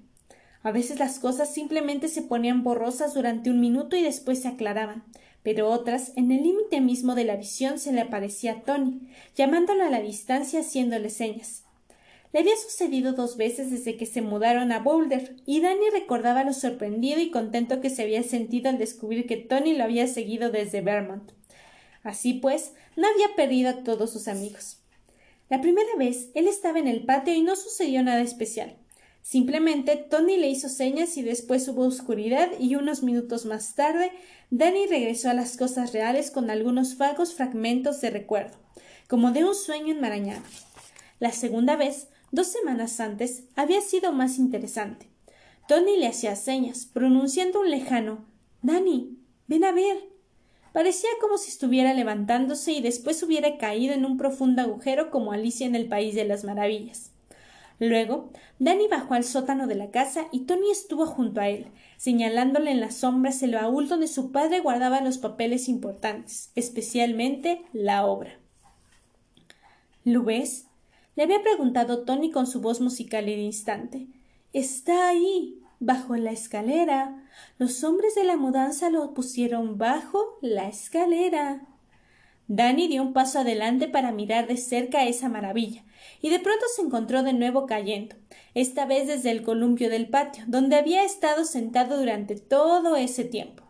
A 0.62 0.72
veces 0.72 1.00
las 1.00 1.18
cosas 1.18 1.52
simplemente 1.52 2.08
se 2.08 2.22
ponían 2.22 2.64
borrosas 2.64 3.16
durante 3.16 3.50
un 3.50 3.60
minuto 3.60 3.98
y 3.98 4.04
después 4.04 4.44
se 4.44 4.48
aclaraban, 4.48 5.04
pero 5.42 5.72
otras, 5.72 6.14
en 6.16 6.32
el 6.32 6.44
límite 6.44 6.82
mismo 6.82 7.16
de 7.16 7.26
la 7.26 7.36
visión, 7.36 7.80
se 7.80 7.92
le 7.92 8.02
aparecía 8.02 8.62
Tony, 8.62 9.02
llamándolo 9.36 9.84
a 9.84 9.90
la 9.90 10.02
distancia 10.02 10.60
haciéndole 10.60 11.10
señas. 11.10 11.64
Le 12.32 12.42
había 12.42 12.56
sucedido 12.56 13.14
dos 13.14 13.36
veces 13.36 13.72
desde 13.72 13.98
que 13.98 14.06
se 14.06 14.22
mudaron 14.22 14.72
a 14.72 14.80
Boulder, 14.80 15.36
y 15.48 15.62
Danny 15.62 15.90
recordaba 15.92 16.44
lo 16.44 16.54
sorprendido 16.54 17.20
y 17.20 17.32
contento 17.32 17.82
que 17.82 17.90
se 17.90 18.04
había 18.04 18.22
sentido 18.22 18.70
al 18.70 18.78
descubrir 18.78 19.26
que 19.26 19.38
Tony 19.38 19.74
lo 19.74 19.84
había 19.84 20.06
seguido 20.06 20.52
desde 20.52 20.82
Vermont. 20.82 21.32
Así 22.04 22.36
pues, 22.36 22.74
no 22.96 23.08
había 23.08 23.36
perdido 23.36 23.72
a 23.72 23.84
todos 23.84 24.14
sus 24.14 24.28
amigos. 24.28 24.83
La 25.50 25.62
primera 25.62 25.96
vez 25.98 26.30
él 26.34 26.48
estaba 26.48 26.80
en 26.80 26.88
el 26.88 27.06
patio 27.06 27.34
y 27.34 27.42
no 27.42 27.56
sucedió 27.56 28.04
nada 28.04 28.22
especial. 28.22 28.78
Simplemente 29.22 29.96
Tony 29.96 30.36
le 30.38 30.50
hizo 30.50 30.68
señas 30.68 31.16
y 31.16 31.22
después 31.22 31.68
hubo 31.70 31.86
oscuridad 31.86 32.50
y 32.60 32.76
unos 32.76 33.04
minutos 33.04 33.46
más 33.46 33.74
tarde 33.74 34.12
Danny 34.52 34.86
regresó 34.86 35.30
a 35.30 35.34
las 35.34 35.58
cosas 35.58 35.94
reales 35.94 36.30
con 36.30 36.50
algunos 36.50 36.98
vagos 36.98 37.34
fragmentos 37.34 38.02
de 38.02 38.10
recuerdo, 38.10 38.58
como 39.08 39.32
de 39.32 39.46
un 39.46 39.56
sueño 39.56 39.94
enmarañado. 39.94 40.44
La 41.20 41.32
segunda 41.32 41.76
vez, 41.76 42.10
dos 42.32 42.48
semanas 42.48 43.00
antes, 43.00 43.46
había 43.56 43.82
sido 43.82 44.12
más 44.12 44.38
interesante. 44.38 45.08
Tony 45.68 45.98
le 45.98 46.08
hacía 46.08 46.36
señas, 46.36 46.86
pronunciando 46.86 47.62
un 47.62 47.72
lejano 47.72 48.26
Danny, 48.62 49.18
ven 49.48 49.64
a 49.64 49.72
ver. 49.72 50.13
Parecía 50.74 51.10
como 51.22 51.38
si 51.38 51.50
estuviera 51.50 51.94
levantándose 51.94 52.74
y 52.74 52.82
después 52.82 53.22
hubiera 53.24 53.58
caído 53.58 53.94
en 53.94 54.06
un 54.06 54.18
profundo 54.18 54.62
agujero 54.64 55.12
como 55.12 55.32
Alicia 55.32 55.68
en 55.68 55.76
el 55.76 55.88
País 55.88 56.16
de 56.16 56.26
las 56.26 56.44
Maravillas. 56.44 57.12
Luego, 57.80 58.32
Danny 58.60 58.88
bajó 58.88 59.14
al 59.14 59.24
sótano 59.24 59.68
de 59.68 59.76
la 59.76 59.92
casa 59.92 60.28
y 60.32 60.42
Tony 60.42 60.72
estuvo 60.72 61.06
junto 61.06 61.42
a 61.42 61.50
él, 61.50 61.68
señalándole 61.98 62.72
en 62.72 62.80
las 62.80 62.96
sombras 62.96 63.44
el 63.44 63.54
baúl 63.54 63.88
donde 63.88 64.08
su 64.08 64.32
padre 64.32 64.60
guardaba 64.60 65.02
los 65.02 65.18
papeles 65.18 65.70
importantes, 65.70 66.52
especialmente 66.56 67.62
la 67.72 68.06
obra. 68.06 68.40
¿Lo 70.04 70.24
ves? 70.24 70.68
le 71.16 71.24
había 71.24 71.44
preguntado 71.44 72.04
Tony 72.04 72.32
con 72.32 72.48
su 72.48 72.62
voz 72.62 72.82
musical 72.82 73.30
el 73.30 73.40
instante. 73.40 74.08
Está 74.52 75.10
ahí, 75.10 75.62
bajo 75.80 76.16
la 76.16 76.32
escalera. 76.32 77.23
Los 77.58 77.84
hombres 77.84 78.16
de 78.16 78.24
la 78.24 78.38
mudanza 78.38 78.90
lo 78.90 79.14
pusieron 79.14 79.78
bajo 79.78 80.38
la 80.42 80.68
escalera. 80.68 81.68
Danny 82.48 82.88
dio 82.88 83.02
un 83.02 83.14
paso 83.14 83.40
adelante 83.40 83.88
para 83.88 84.12
mirar 84.12 84.48
de 84.48 84.58
cerca 84.58 85.06
esa 85.06 85.30
maravilla, 85.30 85.84
y 86.22 86.30
de 86.30 86.40
pronto 86.40 86.66
se 86.76 86.82
encontró 86.82 87.24
de 87.24 87.34
nuevo 87.34 87.66
cayendo, 87.66 88.16
esta 88.54 88.86
vez 88.86 89.08
desde 89.08 89.32
el 89.32 89.44
columpio 89.44 89.90
del 89.90 90.10
patio, 90.10 90.44
donde 90.48 90.76
había 90.76 91.04
estado 91.04 91.46
sentado 91.46 91.98
durante 91.98 92.36
todo 92.36 92.96
ese 92.96 93.24
tiempo. 93.24 93.64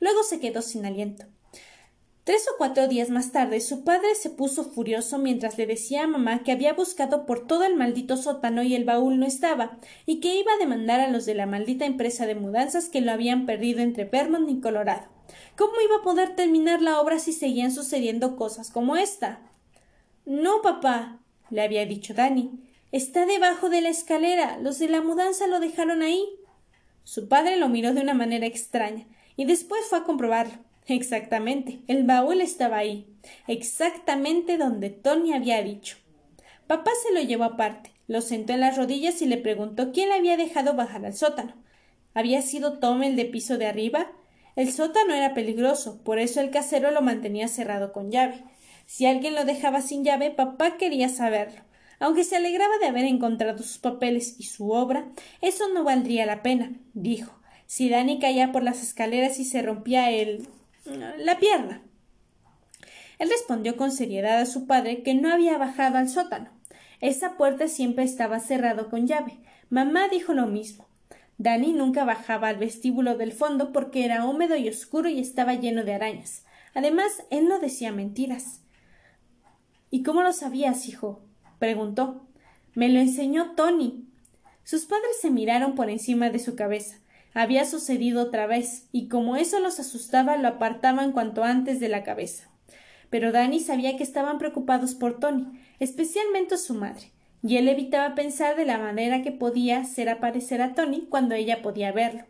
Luego 0.00 0.22
se 0.22 0.40
quedó 0.40 0.62
sin 0.62 0.86
aliento. 0.86 1.26
Tres 2.24 2.46
o 2.48 2.56
cuatro 2.56 2.88
días 2.88 3.10
más 3.10 3.32
tarde 3.32 3.60
su 3.60 3.84
padre 3.84 4.14
se 4.14 4.30
puso 4.30 4.64
furioso 4.64 5.18
mientras 5.18 5.58
le 5.58 5.66
decía 5.66 6.04
a 6.04 6.06
mamá 6.06 6.42
que 6.42 6.52
había 6.52 6.72
buscado 6.72 7.26
por 7.26 7.46
todo 7.46 7.64
el 7.64 7.76
maldito 7.76 8.16
sótano 8.16 8.62
y 8.62 8.74
el 8.74 8.86
baúl 8.86 9.18
no 9.18 9.26
estaba, 9.26 9.78
y 10.06 10.20
que 10.20 10.34
iba 10.34 10.50
a 10.52 10.56
demandar 10.56 11.00
a 11.00 11.10
los 11.10 11.26
de 11.26 11.34
la 11.34 11.44
maldita 11.44 11.84
empresa 11.84 12.24
de 12.24 12.34
mudanzas 12.34 12.88
que 12.88 13.02
lo 13.02 13.12
habían 13.12 13.44
perdido 13.44 13.80
entre 13.80 14.06
Vermont 14.06 14.48
y 14.48 14.60
Colorado. 14.60 15.06
¿Cómo 15.54 15.74
iba 15.84 15.96
a 15.96 16.02
poder 16.02 16.34
terminar 16.34 16.80
la 16.80 16.98
obra 16.98 17.18
si 17.18 17.34
seguían 17.34 17.70
sucediendo 17.70 18.36
cosas 18.36 18.70
como 18.70 18.96
esta? 18.96 19.40
No, 20.24 20.62
papá, 20.62 21.20
le 21.50 21.60
había 21.60 21.84
dicho 21.84 22.14
Dani. 22.14 22.52
Está 22.90 23.26
debajo 23.26 23.68
de 23.68 23.82
la 23.82 23.90
escalera. 23.90 24.56
Los 24.58 24.78
de 24.78 24.88
la 24.88 25.02
mudanza 25.02 25.46
lo 25.46 25.60
dejaron 25.60 26.00
ahí. 26.00 26.26
Su 27.02 27.28
padre 27.28 27.58
lo 27.58 27.68
miró 27.68 27.92
de 27.92 28.00
una 28.00 28.14
manera 28.14 28.46
extraña 28.46 29.06
y 29.36 29.44
después 29.44 29.84
fue 29.90 29.98
a 29.98 30.04
comprobarlo. 30.04 30.54
Exactamente. 30.86 31.80
El 31.86 32.04
baúl 32.04 32.40
estaba 32.40 32.76
ahí, 32.78 33.06
exactamente 33.48 34.58
donde 34.58 34.90
Tony 34.90 35.32
había 35.32 35.62
dicho. 35.62 35.96
Papá 36.66 36.90
se 37.02 37.12
lo 37.14 37.20
llevó 37.20 37.44
aparte, 37.44 37.92
lo 38.06 38.20
sentó 38.20 38.52
en 38.52 38.60
las 38.60 38.76
rodillas 38.76 39.22
y 39.22 39.26
le 39.26 39.38
preguntó 39.38 39.92
quién 39.92 40.10
le 40.10 40.16
había 40.16 40.36
dejado 40.36 40.74
bajar 40.74 41.06
al 41.06 41.14
sótano. 41.14 41.54
¿Había 42.12 42.42
sido 42.42 42.78
Tom 42.78 43.02
el 43.02 43.16
de 43.16 43.24
piso 43.24 43.58
de 43.58 43.66
arriba? 43.66 44.12
El 44.56 44.70
sótano 44.72 45.14
era 45.14 45.34
peligroso, 45.34 46.02
por 46.04 46.18
eso 46.18 46.40
el 46.40 46.50
casero 46.50 46.90
lo 46.90 47.02
mantenía 47.02 47.48
cerrado 47.48 47.92
con 47.92 48.10
llave. 48.10 48.44
Si 48.86 49.06
alguien 49.06 49.34
lo 49.34 49.44
dejaba 49.44 49.80
sin 49.80 50.04
llave, 50.04 50.30
papá 50.30 50.76
quería 50.76 51.08
saberlo. 51.08 51.62
Aunque 51.98 52.24
se 52.24 52.36
alegraba 52.36 52.76
de 52.78 52.86
haber 52.86 53.04
encontrado 53.04 53.58
sus 53.58 53.78
papeles 53.78 54.36
y 54.38 54.44
su 54.44 54.70
obra, 54.70 55.08
eso 55.40 55.68
no 55.72 55.82
valdría 55.82 56.26
la 56.26 56.42
pena, 56.42 56.72
dijo. 56.92 57.40
Si 57.66 57.88
Dani 57.88 58.18
caía 58.18 58.52
por 58.52 58.62
las 58.62 58.82
escaleras 58.82 59.38
y 59.38 59.44
se 59.44 59.62
rompía 59.62 60.10
el 60.10 60.46
la 60.84 61.38
pierna. 61.38 61.82
Él 63.18 63.30
respondió 63.30 63.76
con 63.76 63.90
seriedad 63.90 64.40
a 64.40 64.46
su 64.46 64.66
padre 64.66 65.02
que 65.02 65.14
no 65.14 65.32
había 65.32 65.56
bajado 65.56 65.98
al 65.98 66.08
sótano. 66.08 66.50
Esa 67.00 67.36
puerta 67.36 67.68
siempre 67.68 68.04
estaba 68.04 68.40
cerrada 68.40 68.84
con 68.88 69.06
llave. 69.06 69.38
Mamá 69.70 70.08
dijo 70.08 70.34
lo 70.34 70.46
mismo. 70.46 70.86
Dani 71.38 71.72
nunca 71.72 72.04
bajaba 72.04 72.48
al 72.48 72.58
vestíbulo 72.58 73.16
del 73.16 73.32
fondo 73.32 73.72
porque 73.72 74.04
era 74.04 74.24
húmedo 74.24 74.56
y 74.56 74.68
oscuro 74.68 75.08
y 75.08 75.20
estaba 75.20 75.54
lleno 75.54 75.84
de 75.84 75.94
arañas. 75.94 76.44
Además, 76.74 77.24
él 77.30 77.48
no 77.48 77.58
decía 77.58 77.92
mentiras. 77.92 78.62
¿Y 79.90 80.02
cómo 80.02 80.22
lo 80.22 80.32
sabías, 80.32 80.88
hijo? 80.88 81.22
preguntó. 81.58 82.26
Me 82.74 82.88
lo 82.88 83.00
enseñó 83.00 83.52
Tony. 83.54 84.08
Sus 84.64 84.86
padres 84.86 85.20
se 85.20 85.30
miraron 85.30 85.74
por 85.74 85.90
encima 85.90 86.30
de 86.30 86.38
su 86.38 86.56
cabeza 86.56 87.03
había 87.34 87.64
sucedido 87.64 88.22
otra 88.22 88.46
vez, 88.46 88.88
y 88.92 89.08
como 89.08 89.36
eso 89.36 89.60
los 89.60 89.80
asustaba, 89.80 90.36
lo 90.36 90.48
apartaban 90.48 91.12
cuanto 91.12 91.44
antes 91.44 91.80
de 91.80 91.88
la 91.88 92.04
cabeza. 92.04 92.48
Pero 93.10 93.32
Danny 93.32 93.60
sabía 93.60 93.96
que 93.96 94.02
estaban 94.02 94.38
preocupados 94.38 94.94
por 94.94 95.18
Tony, 95.18 95.60
especialmente 95.80 96.56
su 96.56 96.74
madre, 96.74 97.10
y 97.42 97.56
él 97.56 97.68
evitaba 97.68 98.14
pensar 98.14 98.56
de 98.56 98.64
la 98.64 98.78
manera 98.78 99.22
que 99.22 99.32
podía 99.32 99.78
hacer 99.78 100.08
aparecer 100.08 100.62
a 100.62 100.74
Tony 100.74 101.06
cuando 101.10 101.34
ella 101.34 101.60
podía 101.60 101.92
verlo. 101.92 102.24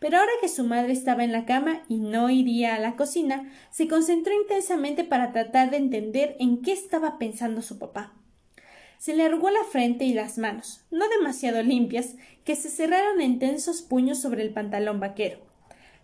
Pero 0.00 0.18
ahora 0.18 0.32
que 0.40 0.48
su 0.48 0.64
madre 0.64 0.92
estaba 0.92 1.24
en 1.24 1.32
la 1.32 1.46
cama 1.46 1.82
y 1.88 1.98
no 1.98 2.30
iría 2.30 2.74
a 2.74 2.78
la 2.78 2.96
cocina, 2.96 3.50
se 3.70 3.88
concentró 3.88 4.32
intensamente 4.34 5.02
para 5.02 5.32
tratar 5.32 5.70
de 5.70 5.78
entender 5.78 6.36
en 6.38 6.62
qué 6.62 6.72
estaba 6.72 7.18
pensando 7.18 7.62
su 7.62 7.78
papá. 7.78 8.12
Se 9.04 9.14
le 9.14 9.24
arrugó 9.24 9.50
la 9.50 9.64
frente 9.64 10.06
y 10.06 10.14
las 10.14 10.38
manos, 10.38 10.80
no 10.90 11.06
demasiado 11.10 11.62
limpias, 11.62 12.14
que 12.42 12.56
se 12.56 12.70
cerraron 12.70 13.20
en 13.20 13.38
tensos 13.38 13.82
puños 13.82 14.18
sobre 14.18 14.40
el 14.40 14.54
pantalón 14.54 14.98
vaquero. 14.98 15.40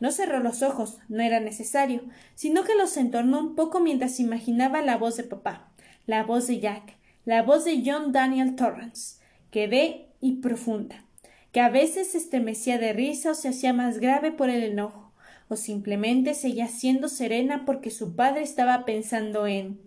No 0.00 0.10
cerró 0.10 0.40
los 0.40 0.60
ojos, 0.60 0.98
no 1.08 1.22
era 1.22 1.40
necesario, 1.40 2.02
sino 2.34 2.62
que 2.62 2.74
los 2.74 2.98
entornó 2.98 3.40
un 3.40 3.54
poco 3.54 3.80
mientras 3.80 4.20
imaginaba 4.20 4.82
la 4.82 4.98
voz 4.98 5.16
de 5.16 5.22
papá, 5.22 5.72
la 6.04 6.24
voz 6.24 6.46
de 6.46 6.60
Jack, 6.60 6.98
la 7.24 7.42
voz 7.42 7.64
de 7.64 7.82
John 7.82 8.12
Daniel 8.12 8.54
Torrance, 8.54 9.16
ve 9.50 10.08
y 10.20 10.32
profunda, 10.42 11.06
que 11.52 11.60
a 11.60 11.70
veces 11.70 12.10
se 12.10 12.18
estremecía 12.18 12.76
de 12.76 12.92
risa 12.92 13.30
o 13.30 13.34
se 13.34 13.48
hacía 13.48 13.72
más 13.72 13.98
grave 13.98 14.30
por 14.30 14.50
el 14.50 14.62
enojo, 14.62 15.10
o 15.48 15.56
simplemente 15.56 16.34
seguía 16.34 16.68
siendo 16.68 17.08
serena 17.08 17.64
porque 17.64 17.90
su 17.90 18.14
padre 18.14 18.42
estaba 18.42 18.84
pensando 18.84 19.46
en 19.46 19.80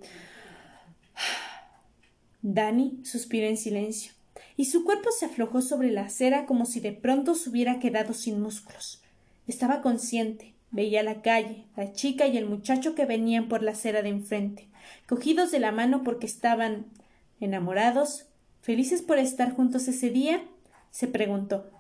Danny 2.44 3.00
suspiró 3.04 3.48
en 3.48 3.56
silencio, 3.56 4.12
y 4.58 4.66
su 4.66 4.84
cuerpo 4.84 5.12
se 5.18 5.26
aflojó 5.26 5.62
sobre 5.62 5.92
la 5.92 6.04
acera 6.04 6.46
como 6.46 6.66
si 6.66 6.82
de 6.82 6.92
pronto 6.92 7.36
se 7.36 7.50
hubiera 7.50 7.80
quedado 7.80 8.14
sin 8.14 8.42
músculos. 8.42 9.02
Estaba 9.48 9.82
consciente, 9.82 10.54
veía 10.70 11.04
la 11.04 11.22
calle, 11.22 11.64
la 11.78 11.94
chica 11.94 12.28
y 12.28 12.38
el 12.38 12.46
muchacho 12.46 12.96
que 12.96 13.06
venían 13.06 13.48
por 13.48 13.64
la 13.64 13.72
acera 13.72 14.02
de 14.02 14.10
enfrente, 14.10 14.68
cogidos 15.08 15.52
de 15.52 15.60
la 15.62 15.72
mano 15.72 16.04
porque 16.04 16.26
estaban 16.26 16.88
enamorados, 17.40 18.26
felices 18.62 19.02
por 19.02 19.20
estar 19.20 19.54
juntos 19.54 19.88
ese 19.88 20.10
día, 20.10 20.44
se 20.92 21.08
preguntó. 21.08 21.72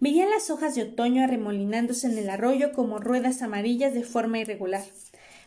Veía 0.00 0.26
las 0.26 0.50
hojas 0.50 0.74
de 0.74 0.82
otoño 0.82 1.22
arremolinándose 1.22 2.08
en 2.08 2.18
el 2.18 2.30
arroyo 2.30 2.72
como 2.72 2.98
ruedas 2.98 3.42
amarillas 3.42 3.94
de 3.94 4.02
forma 4.02 4.40
irregular. 4.40 4.84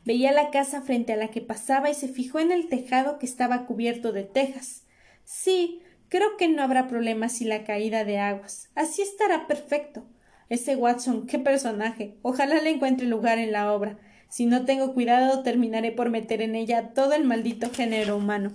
Veía 0.06 0.32
la 0.32 0.50
casa 0.50 0.82
frente 0.82 1.14
a 1.14 1.18
la 1.18 1.30
que 1.30 1.42
pasaba 1.42 1.90
y 1.90 1.94
se 1.94 2.08
fijó 2.08 2.40
en 2.40 2.52
el 2.52 2.68
tejado 2.68 3.20
que 3.20 3.26
estaba 3.26 3.66
cubierto 3.66 4.12
de 4.12 4.24
tejas. 4.24 4.84
Sí, 5.24 5.82
creo 6.08 6.38
que 6.38 6.48
no 6.48 6.64
habrá 6.64 6.88
problema 6.88 7.30
sin 7.30 7.50
la 7.50 7.64
caída 7.64 8.06
de 8.06 8.18
aguas. 8.18 8.70
Así 8.76 9.02
estará 9.02 9.48
perfecto. 9.48 10.06
Ese 10.50 10.76
Watson, 10.76 11.28
qué 11.28 11.38
personaje. 11.38 12.18
Ojalá 12.24 12.62
le 12.62 12.72
encuentre 12.72 13.06
lugar 13.06 13.38
en 13.38 13.52
la 13.52 13.72
obra. 13.72 14.00
Si 14.30 14.46
no 14.46 14.66
tengo 14.66 14.94
cuidado, 14.94 15.44
terminaré 15.44 15.92
por 15.92 16.10
meter 16.10 16.42
en 16.42 16.56
ella 16.56 16.94
todo 16.94 17.14
el 17.14 17.24
maldito 17.24 17.70
género 17.72 18.18
humano. 18.18 18.52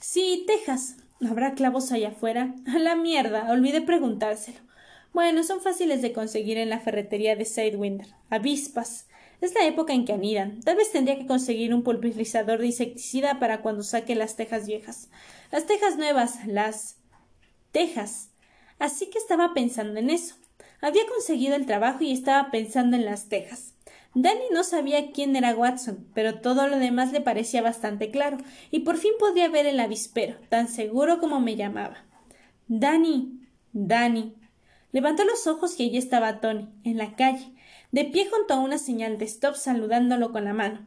Sí, 0.00 0.44
Tejas. 0.46 0.96
¿Habrá 1.26 1.54
clavos 1.54 1.92
allá 1.92 2.08
afuera? 2.08 2.54
A 2.66 2.78
la 2.78 2.96
mierda. 2.96 3.50
Olvidé 3.50 3.80
preguntárselo. 3.80 4.58
Bueno, 5.12 5.44
son 5.44 5.60
fáciles 5.60 6.02
de 6.02 6.12
conseguir 6.12 6.58
en 6.58 6.70
la 6.70 6.80
ferretería 6.80 7.36
de 7.36 7.44
Sidewinder. 7.44 8.08
Avispas. 8.28 9.06
Es 9.42 9.54
la 9.54 9.66
época 9.66 9.92
en 9.92 10.04
que 10.04 10.12
anidan. 10.12 10.60
Tal 10.60 10.76
vez 10.76 10.92
tendría 10.92 11.18
que 11.18 11.26
conseguir 11.26 11.74
un 11.74 11.82
pulverizador 11.82 12.60
de 12.60 12.66
insecticida 12.66 13.40
para 13.40 13.60
cuando 13.60 13.82
saque 13.82 14.14
las 14.14 14.36
tejas 14.36 14.68
viejas. 14.68 15.10
Las 15.50 15.66
tejas 15.66 15.96
nuevas, 15.96 16.46
las 16.46 16.98
tejas. 17.72 18.30
Así 18.78 19.10
que 19.10 19.18
estaba 19.18 19.52
pensando 19.52 19.98
en 19.98 20.10
eso. 20.10 20.36
Había 20.80 21.04
conseguido 21.08 21.56
el 21.56 21.66
trabajo 21.66 22.04
y 22.04 22.12
estaba 22.12 22.52
pensando 22.52 22.96
en 22.96 23.04
las 23.04 23.28
tejas. 23.28 23.74
Danny 24.14 24.44
no 24.52 24.62
sabía 24.62 25.10
quién 25.10 25.34
era 25.34 25.56
Watson, 25.56 26.06
pero 26.14 26.40
todo 26.40 26.68
lo 26.68 26.78
demás 26.78 27.10
le 27.10 27.20
parecía 27.20 27.62
bastante 27.62 28.12
claro, 28.12 28.36
y 28.70 28.80
por 28.80 28.96
fin 28.96 29.12
podía 29.18 29.48
ver 29.48 29.66
el 29.66 29.80
avispero, 29.80 30.36
tan 30.50 30.68
seguro 30.68 31.18
como 31.18 31.40
me 31.40 31.56
llamaba. 31.56 32.04
Danny. 32.68 33.40
Danny. 33.72 34.34
Levantó 34.92 35.24
los 35.24 35.46
ojos 35.46 35.80
y 35.80 35.84
allí 35.84 35.96
estaba 35.96 36.40
Tony, 36.40 36.68
en 36.84 36.98
la 36.98 37.16
calle, 37.16 37.51
de 37.92 38.04
pie 38.06 38.26
junto 38.28 38.54
a 38.54 38.58
una 38.58 38.78
señal 38.78 39.18
de 39.18 39.26
stop 39.26 39.54
saludándolo 39.54 40.32
con 40.32 40.44
la 40.44 40.52
mano. 40.52 40.86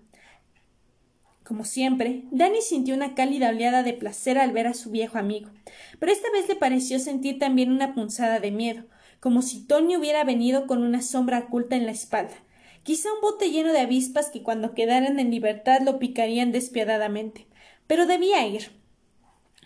Como 1.43 1.63
siempre, 1.63 2.23
Danny 2.31 2.61
sintió 2.61 2.95
una 2.95 3.13
cálida 3.13 3.49
oleada 3.49 3.83
de 3.83 3.93
placer 3.93 4.39
al 4.39 4.51
ver 4.51 4.65
a 4.65 4.73
su 4.73 4.89
viejo 4.89 5.19
amigo, 5.19 5.51
pero 5.99 6.11
esta 6.11 6.31
vez 6.31 6.47
le 6.47 6.55
pareció 6.55 6.99
sentir 6.99 7.37
también 7.37 7.71
una 7.71 7.93
punzada 7.93 8.39
de 8.39 8.49
miedo, 8.49 8.83
como 9.19 9.43
si 9.43 9.65
Tony 9.65 9.95
hubiera 9.95 10.23
venido 10.23 10.65
con 10.65 10.81
una 10.83 11.03
sombra 11.03 11.39
oculta 11.39 11.75
en 11.75 11.85
la 11.85 11.91
espalda, 11.91 12.35
quizá 12.81 13.13
un 13.13 13.21
bote 13.21 13.51
lleno 13.51 13.71
de 13.71 13.79
avispas 13.79 14.29
que 14.31 14.41
cuando 14.41 14.73
quedaran 14.73 15.19
en 15.19 15.29
libertad 15.29 15.81
lo 15.81 15.99
picarían 15.99 16.51
despiadadamente. 16.51 17.47
Pero 17.87 18.07
debía 18.07 18.45
ir. 18.47 18.71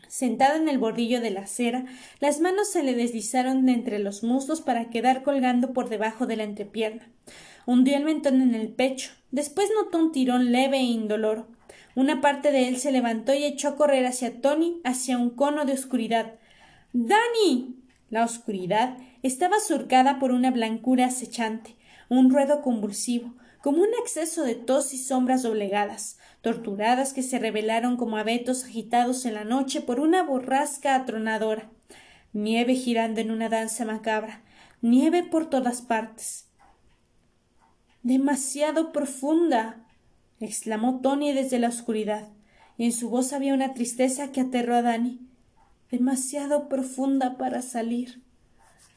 Sentado 0.10 0.56
en 0.58 0.68
el 0.68 0.80
bordillo 0.80 1.22
de 1.22 1.30
la 1.30 1.42
acera, 1.42 1.86
las 2.20 2.40
manos 2.40 2.72
se 2.72 2.82
le 2.82 2.96
deslizaron 2.96 3.68
de 3.68 3.74
entre 3.74 4.00
los 4.00 4.24
muslos 4.24 4.60
para 4.60 4.90
quedar 4.90 5.22
colgando 5.22 5.72
por 5.72 5.88
debajo 5.88 6.26
de 6.26 6.36
la 6.36 6.46
entrepierna. 6.46 7.08
Hundió 7.68 7.96
el 7.96 8.06
mentón 8.06 8.42
en 8.42 8.56
el 8.56 8.70
pecho. 8.70 9.12
Después 9.30 9.70
notó 9.76 10.00
un 10.00 10.12
tirón 10.12 10.52
leve 10.52 10.80
e 10.80 10.84
indoloro. 10.84 11.46
Una 11.96 12.22
parte 12.22 12.52
de 12.52 12.68
él 12.68 12.78
se 12.78 12.92
levantó 12.92 13.36
y 13.36 13.44
echó 13.44 13.68
a 13.68 13.76
correr 13.76 14.08
hacia 14.08 14.42
Tony, 14.42 14.82
hacia 14.84 15.20
un 15.20 15.30
cono 15.30 15.66
de 15.66 15.74
oscuridad. 15.74 16.40
¡Dani! 16.92 17.76
La 18.10 18.24
oscuridad 18.24 18.98
estaba 19.22 19.60
surcada 19.60 20.18
por 20.18 20.32
una 20.32 20.50
blancura 20.50 21.06
acechante, 21.06 21.76
un 22.10 22.32
ruedo 22.32 22.64
convulsivo, 22.64 23.36
como 23.62 23.82
un 23.82 23.90
exceso 24.02 24.44
de 24.44 24.56
tos 24.56 24.94
y 24.94 24.98
sombras 24.98 25.44
doblegadas 25.44 26.18
torturadas 26.42 27.14
que 27.14 27.24
se 27.24 27.40
revelaron 27.40 27.98
como 27.98 28.18
abetos 28.18 28.64
agitados 28.64 29.26
en 29.26 29.34
la 29.34 29.44
noche 29.44 29.82
por 29.82 30.00
una 30.00 30.24
borrasca 30.24 30.96
atronadora, 30.96 31.70
nieve 32.34 32.76
girando 32.76 33.20
en 33.22 33.32
una 33.32 33.50
danza 33.50 33.86
macabra, 33.86 34.42
nieve 34.82 35.24
por 35.24 35.50
todas 35.50 35.82
partes. 35.82 36.48
demasiado 38.04 38.94
profunda. 38.94 39.86
exclamó 40.40 41.02
Tony 41.02 41.34
desde 41.34 41.60
la 41.60 41.68
oscuridad, 41.68 42.30
y 42.78 42.86
en 42.86 42.94
su 42.94 43.10
voz 43.10 43.34
había 43.34 43.54
una 43.54 43.74
tristeza 43.74 44.32
que 44.32 44.40
aterró 44.40 44.76
a 44.76 44.82
Dani, 44.82 45.20
demasiado 45.92 46.70
profunda 46.70 47.38
para 47.38 47.62
salir. 47.62 48.24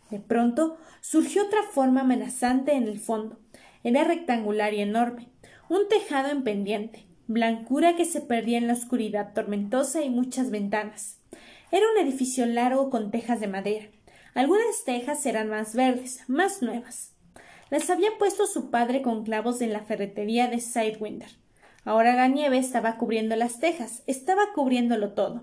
De 0.09 0.21
pronto 0.21 0.76
surgió 1.00 1.47
otra 1.47 1.64
forma 1.64 2.02
amenazante 2.02 2.75
en 2.75 2.85
el 2.85 3.00
fondo. 3.00 3.41
Era 3.84 4.04
rectangular 4.04 4.74
y 4.74 4.80
enorme, 4.80 5.28
un 5.68 5.88
tejado 5.88 6.28
en 6.30 6.44
pendiente, 6.44 7.06
blancura 7.26 7.96
que 7.96 8.04
se 8.04 8.20
perdía 8.20 8.58
en 8.58 8.66
la 8.66 8.74
oscuridad 8.74 9.32
tormentosa 9.34 10.02
y 10.02 10.10
muchas 10.10 10.50
ventanas. 10.50 11.18
Era 11.70 11.86
un 11.92 12.06
edificio 12.06 12.46
largo 12.46 12.90
con 12.90 13.10
tejas 13.10 13.40
de 13.40 13.48
madera. 13.48 13.86
Algunas 14.34 14.84
tejas 14.84 15.24
eran 15.26 15.48
más 15.48 15.74
verdes, 15.74 16.20
más 16.28 16.62
nuevas. 16.62 17.14
Las 17.70 17.88
había 17.90 18.10
puesto 18.18 18.46
su 18.46 18.70
padre 18.70 19.02
con 19.02 19.24
clavos 19.24 19.62
en 19.62 19.72
la 19.72 19.80
ferretería 19.80 20.48
de 20.48 20.60
Sidewinder. 20.60 21.30
Ahora 21.84 22.14
la 22.14 22.28
nieve 22.28 22.58
estaba 22.58 22.98
cubriendo 22.98 23.34
las 23.34 23.58
tejas, 23.58 24.02
estaba 24.06 24.52
cubriéndolo 24.54 25.12
todo. 25.14 25.42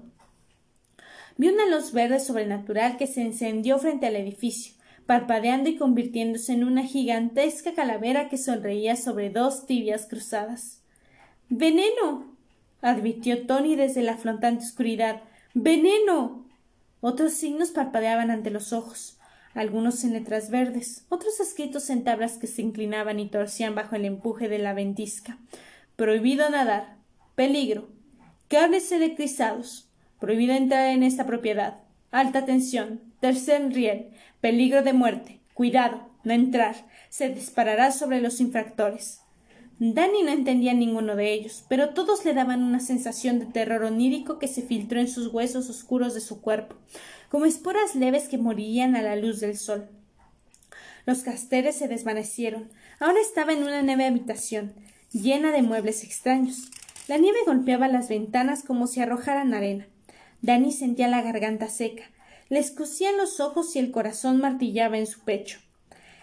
Vi 1.38 1.50
una 1.50 1.66
luz 1.66 1.92
verde 1.92 2.20
sobrenatural 2.20 2.98
que 2.98 3.08
se 3.08 3.22
encendió 3.22 3.80
frente 3.80 4.08
al 4.08 4.16
edificio, 4.16 4.74
parpadeando 5.10 5.72
y 5.72 5.76
convirtiéndose 5.76 6.54
en 6.54 6.64
una 6.64 6.84
gigantesca 6.84 7.74
calavera 7.74 8.30
que 8.30 8.38
sonreía 8.38 8.96
sobre 8.96 9.32
dos 9.32 9.66
tibias 9.66 10.06
cruzadas. 10.06 10.84
Veneno. 11.50 12.36
advirtió 12.84 13.48
Tony 13.48 13.76
desde 13.76 14.04
la 14.04 14.18
flotante 14.18 14.66
oscuridad. 14.66 15.24
Veneno. 15.56 16.46
Otros 17.02 17.34
signos 17.34 17.72
parpadeaban 17.72 18.30
ante 18.30 18.52
los 18.52 18.72
ojos, 18.72 19.18
algunos 19.56 20.04
en 20.04 20.14
letras 20.14 20.52
verdes, 20.52 21.08
otros 21.10 21.40
escritos 21.40 21.90
en 21.90 22.04
tablas 22.04 22.38
que 22.38 22.46
se 22.46 22.62
inclinaban 22.62 23.20
y 23.20 23.30
torcían 23.30 23.74
bajo 23.74 23.96
el 23.96 24.06
empuje 24.06 24.48
de 24.48 24.60
la 24.60 24.76
ventisca. 24.76 25.40
Prohibido 25.96 26.48
nadar. 26.52 26.98
Peligro. 27.34 27.90
Cables 28.48 28.92
electrizados. 28.92 29.90
Prohibido 30.20 30.54
entrar 30.54 30.92
en 30.92 31.02
esta 31.02 31.26
propiedad. 31.26 31.80
Alta 32.12 32.46
tensión. 32.46 33.02
Tercer 33.20 33.74
riel. 33.74 34.12
Peligro 34.42 34.84
de 34.84 34.94
muerte. 34.94 35.42
Cuidado. 35.54 36.10
No 36.24 36.34
entrar. 36.34 36.88
Se 37.10 37.30
disparará 37.30 37.92
sobre 37.92 38.22
los 38.22 38.40
infractores. 38.40 39.22
Danny 39.80 40.24
no 40.24 40.32
entendía 40.32 40.74
ninguno 40.74 41.16
de 41.16 41.34
ellos, 41.34 41.64
pero 41.70 41.94
todos 41.94 42.26
le 42.26 42.34
daban 42.34 42.64
una 42.64 42.82
sensación 42.82 43.40
de 43.40 43.46
terror 43.46 43.84
onírico 43.84 44.38
que 44.38 44.50
se 44.50 44.62
filtró 44.62 45.00
en 45.00 45.08
sus 45.08 45.28
huesos 45.28 45.70
oscuros 45.70 46.14
de 46.14 46.20
su 46.20 46.42
cuerpo, 46.42 46.76
como 47.30 47.46
esporas 47.46 47.96
leves 47.96 48.28
que 48.28 48.38
morían 48.38 48.98
a 48.98 49.02
la 49.02 49.16
luz 49.16 49.40
del 49.40 49.58
sol. 49.58 49.88
Los 51.06 51.24
casteres 51.24 51.78
se 51.78 51.88
desvanecieron. 51.88 52.70
Ahora 53.00 53.20
estaba 53.22 53.54
en 53.54 53.64
una 53.64 53.82
nueva 53.82 54.08
habitación, 54.08 54.74
llena 55.14 55.52
de 55.54 55.62
muebles 55.62 56.04
extraños. 56.04 56.70
La 57.08 57.18
nieve 57.18 57.40
golpeaba 57.46 57.88
las 57.88 58.10
ventanas 58.10 58.64
como 58.64 58.86
si 58.86 59.00
arrojaran 59.00 59.54
arena. 59.54 59.88
Danny 60.42 60.74
sentía 60.74 61.08
la 61.08 61.22
garganta 61.22 61.70
seca, 61.70 62.04
le 62.50 62.60
escocían 62.60 63.18
los 63.18 63.40
ojos 63.40 63.76
y 63.76 63.80
el 63.80 63.92
corazón 63.92 64.40
martillaba 64.42 64.98
en 64.98 65.08
su 65.08 65.22
pecho. 65.22 65.60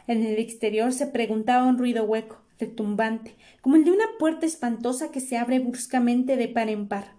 En 0.07 0.25
el 0.25 0.39
exterior 0.39 0.93
se 0.93 1.07
preguntaba 1.07 1.67
un 1.67 1.79
ruido 1.79 2.05
hueco 2.05 2.47
retumbante, 2.59 3.37
como 3.61 3.77
el 3.77 3.85
de 3.85 3.93
una 3.93 4.07
puerta 4.19 4.47
espantosa 4.47 5.11
que 5.11 5.21
se 5.21 5.37
abre 5.37 5.59
bruscamente 5.59 6.37
de 6.37 6.49
par 6.49 6.69
en 6.69 6.89
par. 6.89 7.13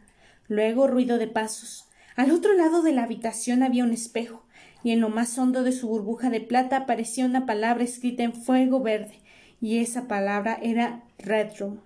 Luego 0.47 0.87
ruido 0.87 1.17
de 1.17 1.27
pasos. 1.27 1.85
Al 2.15 2.31
otro 2.31 2.53
lado 2.53 2.81
de 2.81 2.93
la 2.93 3.03
habitación 3.03 3.63
había 3.63 3.83
un 3.83 3.91
espejo, 3.91 4.43
y 4.83 4.91
en 4.91 5.01
lo 5.01 5.09
más 5.09 5.37
hondo 5.37 5.63
de 5.63 5.71
su 5.71 5.87
burbuja 5.87 6.29
de 6.29 6.41
plata 6.41 6.77
aparecía 6.77 7.25
una 7.25 7.45
palabra 7.45 7.83
escrita 7.83 8.23
en 8.23 8.33
fuego 8.33 8.79
verde, 8.81 9.21
y 9.61 9.79
esa 9.79 10.07
palabra 10.07 10.57
era 10.61 11.03
Red 11.19 11.59
Room. 11.59 11.81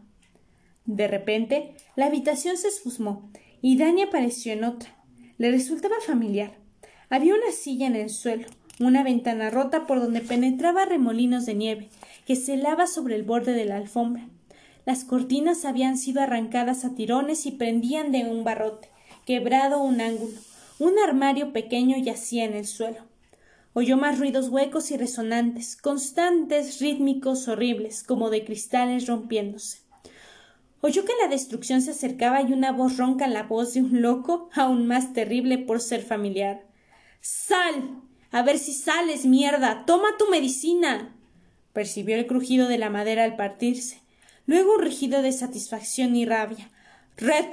De 0.85 1.07
repente, 1.07 1.75
la 1.95 2.05
habitación 2.05 2.57
se 2.57 2.67
esfumó, 2.67 3.29
y 3.61 3.77
Dani 3.77 4.03
apareció 4.03 4.53
en 4.53 4.63
otra. 4.63 4.95
Le 5.37 5.51
resultaba 5.51 5.95
familiar. 6.05 6.60
Había 7.11 7.35
una 7.35 7.51
silla 7.51 7.87
en 7.87 7.97
el 7.97 8.09
suelo, 8.09 8.47
una 8.79 9.03
ventana 9.03 9.49
rota 9.49 9.85
por 9.85 9.99
donde 9.99 10.21
penetraba 10.21 10.85
remolinos 10.85 11.45
de 11.45 11.55
nieve, 11.55 11.89
que 12.25 12.37
se 12.37 12.53
helaba 12.53 12.87
sobre 12.87 13.15
el 13.15 13.24
borde 13.24 13.51
de 13.51 13.65
la 13.65 13.75
alfombra. 13.75 14.29
Las 14.85 15.03
cortinas 15.03 15.65
habían 15.65 15.97
sido 15.97 16.21
arrancadas 16.21 16.85
a 16.85 16.95
tirones 16.95 17.45
y 17.45 17.51
prendían 17.51 18.13
de 18.13 18.24
un 18.24 18.45
barrote, 18.45 18.87
quebrado 19.25 19.83
un 19.83 20.00
ángulo. 20.00 20.37
Un 20.79 20.93
armario 21.05 21.51
pequeño 21.51 21.97
yacía 21.97 22.45
en 22.45 22.53
el 22.53 22.65
suelo. 22.65 23.00
Oyó 23.74 23.97
más 23.97 24.17
ruidos 24.17 24.47
huecos 24.47 24.89
y 24.91 24.95
resonantes, 24.95 25.75
constantes, 25.75 26.79
rítmicos, 26.79 27.50
horribles, 27.50 28.03
como 28.03 28.29
de 28.29 28.45
cristales 28.45 29.05
rompiéndose. 29.07 29.79
Oyó 30.79 31.03
que 31.03 31.13
la 31.21 31.27
destrucción 31.27 31.81
se 31.81 31.91
acercaba 31.91 32.41
y 32.41 32.53
una 32.53 32.71
voz 32.71 32.95
ronca 32.95 33.27
la 33.27 33.43
voz 33.43 33.74
de 33.74 33.81
un 33.81 34.01
loco, 34.01 34.50
aún 34.53 34.87
más 34.87 35.11
terrible 35.11 35.57
por 35.57 35.81
ser 35.81 36.03
familiar. 36.03 36.71
Sal. 37.22 38.01
A 38.31 38.42
ver 38.42 38.57
si 38.57 38.74
sales, 38.74 39.25
mierda. 39.25 39.86
Toma 39.86 40.18
tu 40.18 40.29
medicina. 40.29 41.16
Percibió 41.72 42.16
el 42.16 42.27
crujido 42.27 42.68
de 42.68 42.79
la 42.79 42.90
madera 42.90 43.24
al 43.24 43.36
partirse, 43.36 44.01
luego 44.46 44.75
un 44.75 44.81
rugido 44.81 45.22
de 45.22 45.31
satisfacción 45.31 46.16
y 46.16 46.25
rabia. 46.25 46.70
Red. 47.18 47.46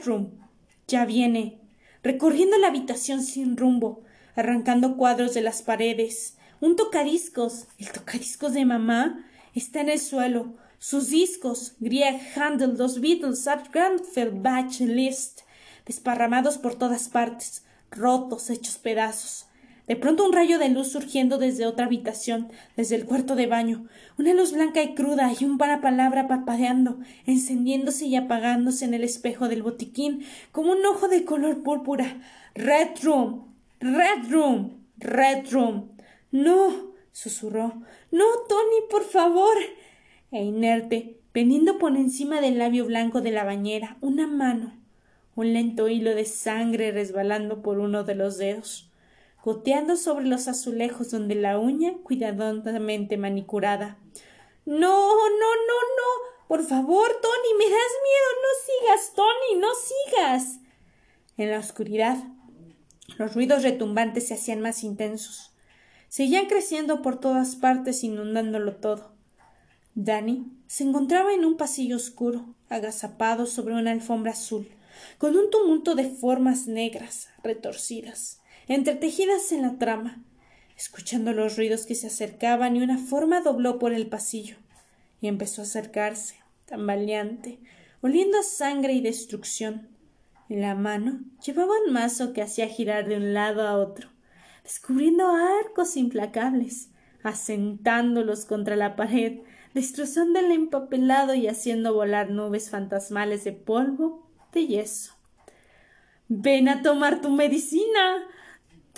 Ya 0.89 1.05
viene. 1.05 1.61
Recorriendo 2.03 2.57
la 2.57 2.69
habitación 2.69 3.23
sin 3.23 3.57
rumbo, 3.57 4.03
arrancando 4.35 4.97
cuadros 4.97 5.35
de 5.35 5.43
las 5.43 5.63
paredes. 5.63 6.37
Un 6.61 6.75
tocadiscos. 6.75 7.67
El 7.79 7.93
tocadiscos 7.93 8.55
de 8.55 8.65
mamá 8.65 9.27
está 9.55 9.83
en 9.83 9.91
el 9.91 10.01
suelo. 10.01 10.55
Sus 10.79 11.11
discos, 11.11 11.75
Grieg, 11.81 12.21
Handel, 12.37 12.79
los 12.79 13.01
Beatles, 13.01 13.47
Art 13.47 13.73
Grandfeld, 13.73 14.41
Bach, 14.41 14.81
List, 14.81 15.41
desparramados 15.85 16.57
por 16.57 16.77
todas 16.77 17.09
partes, 17.09 17.65
rotos, 17.91 18.49
hechos 18.49 18.79
pedazos. 18.79 19.48
De 19.89 19.97
pronto 19.97 20.27
un 20.27 20.35
rayo 20.35 20.59
de 20.59 20.69
luz 20.69 20.93
surgiendo 20.93 21.39
desde 21.39 21.65
otra 21.65 21.87
habitación, 21.87 22.53
desde 22.77 22.95
el 22.95 23.07
cuarto 23.07 23.37
de 23.37 23.47
baño, 23.47 23.87
una 24.19 24.35
luz 24.35 24.53
blanca 24.53 24.83
y 24.83 24.95
cruda 24.95 25.33
y 25.41 25.47
un 25.47 25.57
para 25.57 25.81
palabra 25.81 26.29
papadeando, 26.29 26.99
encendiéndose 27.25 28.05
y 28.05 28.15
apagándose 28.15 28.85
en 28.85 28.93
el 28.93 29.03
espejo 29.03 29.49
del 29.49 29.63
botiquín, 29.63 30.25
como 30.53 30.73
un 30.73 30.85
ojo 30.85 31.09
de 31.09 31.25
color 31.25 31.63
púrpura. 31.63 32.21
Red 32.55 33.03
Room. 33.03 33.47
Red 33.81 34.31
Room. 34.31 34.85
Red 34.99 35.51
Room. 35.51 35.93
No. 36.33 36.93
susurró. 37.13 37.83
No, 38.11 38.25
Tony, 38.47 38.83
por 38.91 39.05
favor. 39.05 39.57
E 40.31 40.45
inerte, 40.45 41.19
pendiendo 41.33 41.79
por 41.79 41.97
encima 41.97 42.43
del 42.43 42.59
labio 42.59 42.85
blanco 42.85 43.23
de 43.23 43.31
la 43.31 43.45
bañera, 43.45 43.97
una 44.03 44.27
mano, 44.27 44.75
un 45.35 45.55
lento 45.55 45.89
hilo 45.89 46.15
de 46.15 46.27
sangre 46.27 46.93
resbalando 46.93 47.63
por 47.63 47.79
uno 47.79 48.05
de 48.05 48.15
los 48.15 48.37
dedos 48.37 48.88
goteando 49.49 49.97
sobre 49.97 50.27
los 50.27 50.47
azulejos 50.47 51.11
donde 51.11 51.35
la 51.35 51.59
uña 51.59 51.95
cuidadosamente 52.03 53.17
manicurada. 53.17 53.97
No, 54.67 54.77
no, 54.77 55.31
no, 55.39 55.79
no. 55.97 56.47
Por 56.49 56.63
favor, 56.67 57.09
Tony, 57.23 57.55
me 57.59 57.65
das 57.65 57.95
miedo. 58.05 58.29
No 58.45 58.51
sigas, 58.67 59.15
Tony, 59.15 59.59
no 59.59 59.69
sigas. 59.75 60.59
En 61.39 61.51
la 61.51 61.61
oscuridad, 61.61 62.19
los 63.17 63.35
ruidos 63.35 63.63
retumbantes 63.63 64.29
se 64.29 64.35
hacían 64.35 64.61
más 64.61 64.85
intensos. 64.85 65.55
Seguían 66.11 66.45
creciendo 66.45 67.01
por 67.01 67.19
todas 67.19 67.57
partes, 67.57 68.05
inundándolo 68.05 68.77
todo. 68.77 69.13
Danny 69.95 70.53
se 70.67 70.85
encontraba 70.85 71.33
en 71.33 71.47
un 71.47 71.57
pasillo 71.57 71.97
oscuro, 71.97 72.55
agazapado 72.69 73.47
sobre 73.47 73.77
una 73.77 73.93
alfombra 73.93 74.33
azul, 74.33 74.69
con 75.17 75.39
un 75.39 75.49
tumulto 75.49 75.95
de 75.95 76.05
formas 76.05 76.67
negras, 76.67 77.31
retorcidas 77.43 78.43
entretejidas 78.75 79.51
en 79.53 79.63
la 79.63 79.79
trama, 79.79 80.23
escuchando 80.77 81.33
los 81.33 81.57
ruidos 81.57 81.87
que 81.87 81.95
se 81.95 82.07
acercaban 82.07 82.77
y 82.77 82.83
una 82.83 82.99
forma 82.99 83.41
dobló 83.41 83.79
por 83.79 83.93
el 83.93 84.07
pasillo 84.09 84.57
y 85.21 85.29
empezó 85.29 85.63
a 85.63 85.65
acercarse, 85.65 86.37
tambaleante, 86.67 87.59
oliendo 88.01 88.39
a 88.39 88.43
sangre 88.43 88.93
y 88.93 89.01
destrucción. 89.01 89.89
En 90.49 90.61
la 90.61 90.75
mano 90.75 91.21
llevaba 91.45 91.73
un 91.87 91.93
mazo 91.93 92.33
que 92.33 92.43
hacía 92.43 92.69
girar 92.69 93.09
de 93.09 93.17
un 93.17 93.35
lado 93.35 93.67
a 93.67 93.77
otro, 93.77 94.11
descubriendo 94.63 95.29
arcos 95.29 95.97
implacables, 95.97 96.91
asentándolos 97.23 98.45
contra 98.45 98.77
la 98.77 98.97
pared, 98.97 99.41
destrozando 99.75 100.39
el 100.39 100.53
empapelado 100.53 101.35
y 101.35 101.49
haciendo 101.49 101.95
volar 101.95 102.31
nubes 102.31 102.71
fantasmales 102.71 103.45
de 103.45 103.53
polvo, 103.53 104.27
de 104.53 104.67
yeso. 104.67 105.15
Ven 106.29 106.69
a 106.69 106.83
tomar 106.83 107.21
tu 107.21 107.31
medicina. 107.31 108.27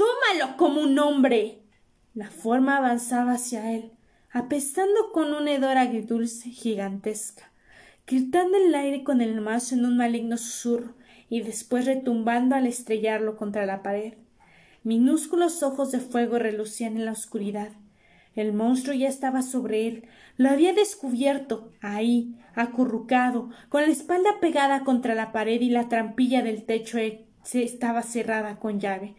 Tómalo 0.00 0.56
como 0.56 0.80
un 0.80 0.98
hombre. 0.98 1.58
La 2.14 2.30
forma 2.30 2.78
avanzaba 2.78 3.32
hacia 3.32 3.70
él, 3.74 3.92
apestando 4.32 5.12
con 5.12 5.34
un 5.34 5.46
hedor 5.46 5.76
agridulce 5.76 6.48
gigantesca, 6.48 7.52
gritando 8.06 8.56
el 8.56 8.74
aire 8.74 9.04
con 9.04 9.20
el 9.20 9.38
mazo 9.42 9.74
en 9.74 9.84
un 9.84 9.98
maligno 9.98 10.38
susurro 10.38 10.94
y 11.28 11.42
después 11.42 11.84
retumbando 11.84 12.56
al 12.56 12.66
estrellarlo 12.66 13.36
contra 13.36 13.66
la 13.66 13.82
pared. 13.82 14.14
Minúsculos 14.84 15.62
ojos 15.62 15.92
de 15.92 16.00
fuego 16.00 16.38
relucían 16.38 16.96
en 16.96 17.04
la 17.04 17.12
oscuridad. 17.12 17.68
El 18.34 18.54
monstruo 18.54 18.94
ya 18.94 19.08
estaba 19.08 19.42
sobre 19.42 19.86
él. 19.86 20.08
Lo 20.38 20.48
había 20.48 20.72
descubierto, 20.72 21.72
ahí, 21.82 22.38
acurrucado, 22.54 23.50
con 23.68 23.82
la 23.82 23.88
espalda 23.88 24.40
pegada 24.40 24.82
contra 24.82 25.14
la 25.14 25.30
pared 25.30 25.60
y 25.60 25.68
la 25.68 25.90
trampilla 25.90 26.40
del 26.40 26.64
techo 26.64 26.96
estaba 27.52 28.00
cerrada 28.00 28.58
con 28.58 28.80
llave. 28.80 29.14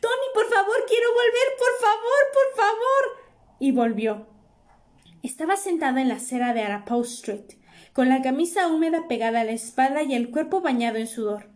Tony, 0.00 0.28
por 0.34 0.48
favor, 0.48 0.76
quiero 0.86 1.08
volver, 1.12 1.48
por 1.58 1.80
favor, 1.80 2.22
por 2.32 2.64
favor. 2.64 3.56
Y 3.58 3.72
volvió. 3.72 4.26
Estaba 5.22 5.56
sentada 5.56 6.00
en 6.00 6.08
la 6.08 6.14
acera 6.16 6.52
de 6.54 6.62
Arapaw 6.62 7.02
Street, 7.02 7.54
con 7.92 8.08
la 8.08 8.22
camisa 8.22 8.68
húmeda 8.68 9.08
pegada 9.08 9.40
a 9.40 9.44
la 9.44 9.52
espalda 9.52 10.02
y 10.02 10.14
el 10.14 10.30
cuerpo 10.30 10.60
bañado 10.60 10.98
en 10.98 11.06
sudor. 11.06 11.48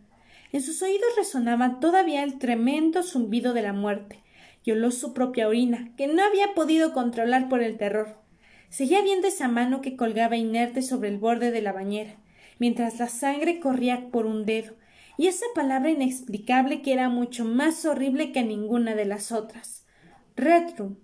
En 0.51 0.61
sus 0.61 0.81
oídos 0.81 1.15
resonaba 1.15 1.79
todavía 1.79 2.23
el 2.23 2.39
tremendo 2.39 3.03
zumbido 3.03 3.53
de 3.53 3.61
la 3.61 3.73
muerte, 3.73 4.23
y 4.63 4.71
oló 4.71 4.91
su 4.91 5.13
propia 5.13 5.47
orina, 5.47 5.93
que 5.95 6.07
no 6.07 6.23
había 6.23 6.53
podido 6.53 6.93
controlar 6.93 7.47
por 7.47 7.61
el 7.61 7.77
terror. 7.77 8.17
Seguía 8.69 9.01
viendo 9.01 9.27
esa 9.27 9.47
mano 9.47 9.81
que 9.81 9.95
colgaba 9.95 10.35
inerte 10.35 10.81
sobre 10.81 11.09
el 11.09 11.17
borde 11.17 11.51
de 11.51 11.61
la 11.61 11.71
bañera, 11.71 12.17
mientras 12.59 12.99
la 12.99 13.07
sangre 13.07 13.59
corría 13.59 14.09
por 14.11 14.25
un 14.25 14.45
dedo, 14.45 14.73
y 15.21 15.27
esa 15.27 15.45
palabra 15.53 15.91
inexplicable 15.91 16.81
que 16.81 16.93
era 16.93 17.07
mucho 17.07 17.45
más 17.45 17.85
horrible 17.85 18.31
que 18.31 18.41
ninguna 18.41 18.95
de 18.95 19.05
las 19.05 19.31
otras. 19.31 19.85
Redroom. 20.35 20.95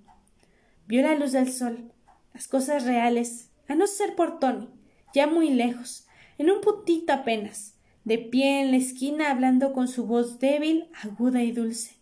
Vio 0.87 1.03
la 1.03 1.13
luz 1.13 1.33
del 1.33 1.51
sol, 1.51 1.91
las 2.33 2.47
cosas 2.47 2.83
reales, 2.83 3.51
a 3.67 3.75
no 3.75 3.85
ser 3.85 4.15
por 4.15 4.39
Tony, 4.39 4.69
ya 5.13 5.27
muy 5.27 5.51
lejos, 5.51 6.07
en 6.39 6.49
un 6.49 6.61
puntito 6.61 7.13
apenas, 7.13 7.75
de 8.05 8.17
pie 8.17 8.61
en 8.61 8.71
la 8.71 8.77
esquina 8.77 9.29
hablando 9.29 9.71
con 9.71 9.87
su 9.87 10.07
voz 10.07 10.39
débil, 10.39 10.89
aguda 10.99 11.43
y 11.43 11.51
dulce. 11.51 11.97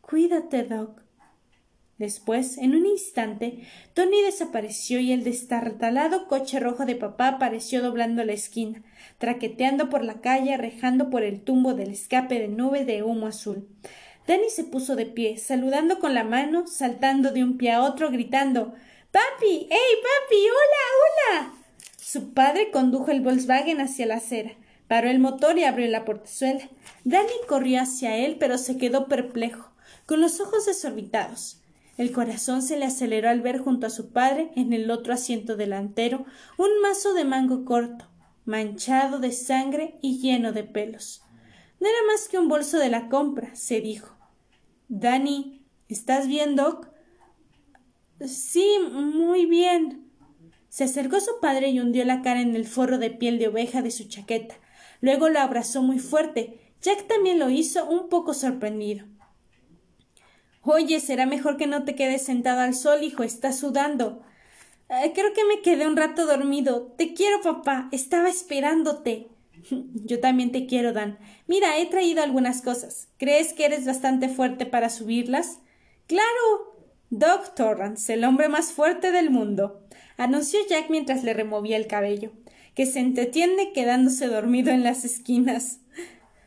Cuídate, 0.00 0.64
Doc. 0.64 1.00
Después, 2.00 2.56
en 2.56 2.74
un 2.74 2.86
instante, 2.86 3.58
Tony 3.92 4.22
desapareció 4.22 5.00
y 5.00 5.12
el 5.12 5.22
destartalado 5.22 6.28
coche 6.28 6.58
rojo 6.58 6.86
de 6.86 6.96
papá 6.96 7.28
apareció 7.28 7.82
doblando 7.82 8.24
la 8.24 8.32
esquina, 8.32 8.82
traqueteando 9.18 9.90
por 9.90 10.02
la 10.02 10.22
calle, 10.22 10.54
arrejando 10.54 11.10
por 11.10 11.24
el 11.24 11.42
tumbo 11.42 11.74
del 11.74 11.90
escape 11.90 12.38
de 12.38 12.48
nube 12.48 12.86
de 12.86 13.02
humo 13.02 13.26
azul. 13.26 13.68
Danny 14.26 14.48
se 14.48 14.64
puso 14.64 14.96
de 14.96 15.04
pie, 15.04 15.36
saludando 15.36 15.98
con 15.98 16.14
la 16.14 16.24
mano, 16.24 16.66
saltando 16.66 17.32
de 17.32 17.44
un 17.44 17.58
pie 17.58 17.72
a 17.72 17.82
otro, 17.82 18.10
gritando 18.10 18.72
Papi. 19.12 19.68
¡Ey, 19.68 19.68
papi! 19.68 20.36
¡Hola! 20.36 21.42
¡Hola! 21.42 21.52
Su 21.98 22.32
padre 22.32 22.70
condujo 22.70 23.10
el 23.10 23.20
Volkswagen 23.20 23.78
hacia 23.78 24.06
la 24.06 24.14
acera. 24.14 24.52
Paró 24.88 25.10
el 25.10 25.18
motor 25.18 25.58
y 25.58 25.64
abrió 25.64 25.86
la 25.88 26.06
portezuela. 26.06 26.66
Danny 27.04 27.28
corrió 27.46 27.82
hacia 27.82 28.16
él, 28.16 28.38
pero 28.40 28.56
se 28.56 28.78
quedó 28.78 29.06
perplejo 29.06 29.70
con 30.06 30.22
los 30.22 30.40
ojos 30.40 30.64
desorbitados. 30.64 31.59
El 31.96 32.12
corazón 32.12 32.62
se 32.62 32.78
le 32.78 32.86
aceleró 32.86 33.28
al 33.28 33.40
ver 33.40 33.58
junto 33.58 33.86
a 33.86 33.90
su 33.90 34.10
padre, 34.10 34.50
en 34.56 34.72
el 34.72 34.90
otro 34.90 35.12
asiento 35.12 35.56
delantero, 35.56 36.24
un 36.56 36.68
mazo 36.82 37.12
de 37.14 37.24
mango 37.24 37.64
corto, 37.64 38.06
manchado 38.44 39.18
de 39.18 39.32
sangre 39.32 39.98
y 40.00 40.18
lleno 40.18 40.52
de 40.52 40.64
pelos. 40.64 41.22
No 41.80 41.88
era 41.88 41.98
más 42.06 42.28
que 42.28 42.38
un 42.38 42.48
bolso 42.48 42.78
de 42.78 42.90
la 42.90 43.08
compra, 43.08 43.54
se 43.54 43.80
dijo. 43.80 44.16
Danny, 44.88 45.62
¿estás 45.88 46.26
bien, 46.26 46.56
Doc? 46.56 46.88
Sí, 48.26 48.66
muy 48.90 49.46
bien. 49.46 50.10
Se 50.68 50.84
acercó 50.84 51.20
su 51.20 51.40
padre 51.40 51.70
y 51.70 51.80
hundió 51.80 52.04
la 52.04 52.22
cara 52.22 52.40
en 52.40 52.54
el 52.54 52.66
forro 52.66 52.98
de 52.98 53.10
piel 53.10 53.38
de 53.38 53.48
oveja 53.48 53.82
de 53.82 53.90
su 53.90 54.08
chaqueta. 54.08 54.56
Luego 55.00 55.28
lo 55.28 55.40
abrazó 55.40 55.82
muy 55.82 55.98
fuerte. 55.98 56.74
Jack 56.82 57.06
también 57.08 57.38
lo 57.38 57.50
hizo, 57.50 57.88
un 57.88 58.08
poco 58.08 58.34
sorprendido. 58.34 59.06
Oye, 60.62 61.00
será 61.00 61.26
mejor 61.26 61.56
que 61.56 61.66
no 61.66 61.84
te 61.84 61.94
quedes 61.94 62.22
sentado 62.22 62.60
al 62.60 62.74
sol, 62.74 63.02
hijo. 63.02 63.22
Estás 63.22 63.58
sudando. 63.58 64.22
creo 64.88 65.32
que 65.32 65.44
me 65.44 65.62
quedé 65.62 65.86
un 65.86 65.96
rato 65.96 66.26
dormido. 66.26 66.92
Te 66.98 67.14
quiero, 67.14 67.40
papá. 67.40 67.88
Estaba 67.92 68.28
esperándote. 68.28 69.28
Yo 70.04 70.20
también 70.20 70.52
te 70.52 70.66
quiero, 70.66 70.92
Dan. 70.92 71.18
Mira, 71.46 71.78
he 71.78 71.86
traído 71.86 72.22
algunas 72.22 72.62
cosas. 72.62 73.08
¿Crees 73.18 73.52
que 73.52 73.64
eres 73.64 73.86
bastante 73.86 74.28
fuerte 74.28 74.66
para 74.66 74.90
subirlas? 74.90 75.60
Claro. 76.06 76.70
Doc 77.10 77.56
Torrance, 77.56 78.14
el 78.14 78.22
hombre 78.22 78.48
más 78.48 78.70
fuerte 78.70 79.10
del 79.10 79.30
mundo, 79.30 79.84
anunció 80.16 80.60
Jack 80.68 80.90
mientras 80.90 81.24
le 81.24 81.34
removía 81.34 81.76
el 81.76 81.88
cabello, 81.88 82.30
que 82.76 82.86
se 82.86 83.00
entretiene 83.00 83.72
quedándose 83.72 84.28
dormido 84.28 84.70
en 84.70 84.84
las 84.84 85.04
esquinas. 85.04 85.80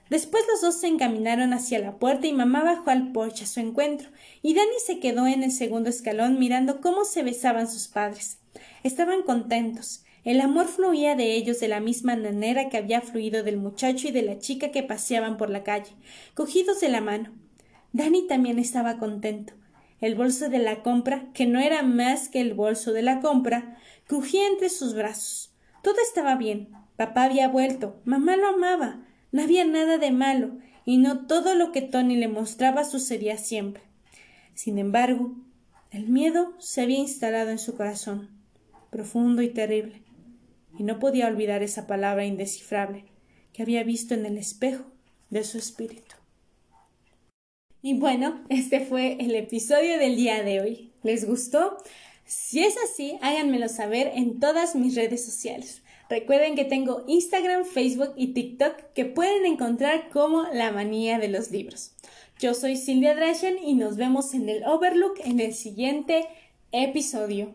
Después 0.09 0.43
los 0.51 0.61
dos 0.61 0.79
se 0.79 0.87
encaminaron 0.87 1.53
hacia 1.53 1.79
la 1.79 1.97
puerta 1.97 2.27
y 2.27 2.33
mamá 2.33 2.63
bajó 2.63 2.89
al 2.89 3.11
porche 3.11 3.45
a 3.45 3.47
su 3.47 3.59
encuentro, 3.59 4.09
y 4.41 4.53
Danny 4.53 4.79
se 4.85 4.99
quedó 4.99 5.27
en 5.27 5.43
el 5.43 5.51
segundo 5.51 5.89
escalón 5.89 6.39
mirando 6.39 6.81
cómo 6.81 7.05
se 7.05 7.23
besaban 7.23 7.69
sus 7.69 7.87
padres. 7.87 8.39
Estaban 8.83 9.23
contentos. 9.23 10.03
El 10.23 10.39
amor 10.39 10.67
fluía 10.67 11.15
de 11.15 11.33
ellos 11.33 11.59
de 11.59 11.67
la 11.67 11.79
misma 11.79 12.15
manera 12.15 12.69
que 12.69 12.77
había 12.77 13.01
fluido 13.01 13.43
del 13.43 13.57
muchacho 13.57 14.07
y 14.07 14.11
de 14.11 14.21
la 14.21 14.39
chica 14.39 14.71
que 14.71 14.83
paseaban 14.83 15.37
por 15.37 15.49
la 15.49 15.63
calle, 15.63 15.91
cogidos 16.33 16.79
de 16.79 16.89
la 16.89 17.01
mano. 17.01 17.33
Danny 17.91 18.27
también 18.27 18.57
estaba 18.59 18.99
contento. 18.99 19.53
El 19.99 20.15
bolso 20.15 20.49
de 20.49 20.59
la 20.59 20.81
compra, 20.81 21.31
que 21.33 21.45
no 21.45 21.59
era 21.59 21.81
más 21.83 22.27
que 22.27 22.41
el 22.41 22.53
bolso 22.53 22.91
de 22.91 23.01
la 23.01 23.19
compra, 23.19 23.77
crujía 24.07 24.47
entre 24.47 24.69
sus 24.69 24.93
brazos. 24.93 25.53
Todo 25.81 25.95
estaba 26.01 26.35
bien. 26.35 26.69
Papá 26.95 27.23
había 27.23 27.47
vuelto. 27.47 28.01
Mamá 28.05 28.35
lo 28.35 28.47
amaba. 28.47 29.05
No 29.33 29.41
había 29.41 29.65
nada 29.65 29.97
de 29.97 30.11
malo, 30.11 30.51
y 30.85 30.97
no 30.97 31.25
todo 31.25 31.55
lo 31.55 31.71
que 31.71 31.81
Tony 31.81 32.15
le 32.15 32.27
mostraba 32.27 32.85
sucedía 32.85 33.37
siempre. 33.37 33.83
Sin 34.53 34.77
embargo, 34.77 35.35
el 35.91 36.07
miedo 36.07 36.53
se 36.59 36.81
había 36.81 36.99
instalado 36.99 37.49
en 37.49 37.59
su 37.59 37.75
corazón, 37.75 38.29
profundo 38.91 39.41
y 39.41 39.49
terrible, 39.49 40.03
y 40.77 40.83
no 40.83 40.99
podía 40.99 41.27
olvidar 41.27 41.63
esa 41.63 41.87
palabra 41.87 42.25
indescifrable 42.25 43.05
que 43.53 43.63
había 43.63 43.83
visto 43.83 44.13
en 44.13 44.25
el 44.25 44.37
espejo 44.37 44.85
de 45.29 45.43
su 45.43 45.57
espíritu. 45.57 46.15
Y 47.81 47.95
bueno, 47.95 48.43
este 48.49 48.79
fue 48.79 49.17
el 49.19 49.35
episodio 49.35 49.97
del 49.97 50.15
día 50.15 50.43
de 50.43 50.61
hoy. 50.61 50.93
¿Les 51.03 51.25
gustó? 51.27 51.77
Si 52.25 52.63
es 52.63 52.75
así, 52.77 53.17
háganmelo 53.21 53.67
saber 53.67 54.11
en 54.15 54.39
todas 54.39 54.75
mis 54.75 54.95
redes 54.95 55.25
sociales. 55.25 55.82
Recuerden 56.09 56.55
que 56.55 56.65
tengo 56.65 57.03
Instagram, 57.07 57.65
Facebook 57.65 58.13
y 58.15 58.33
TikTok 58.33 58.93
que 58.93 59.05
pueden 59.05 59.45
encontrar 59.45 60.09
como 60.09 60.43
La 60.53 60.71
Manía 60.71 61.17
de 61.17 61.29
los 61.29 61.51
Libros. 61.51 61.93
Yo 62.39 62.53
soy 62.53 62.75
Silvia 62.75 63.15
Drashen 63.15 63.57
y 63.63 63.73
nos 63.73 63.95
vemos 63.95 64.33
en 64.33 64.49
el 64.49 64.63
Overlook 64.65 65.19
en 65.23 65.39
el 65.39 65.53
siguiente 65.53 66.27
episodio. 66.71 67.53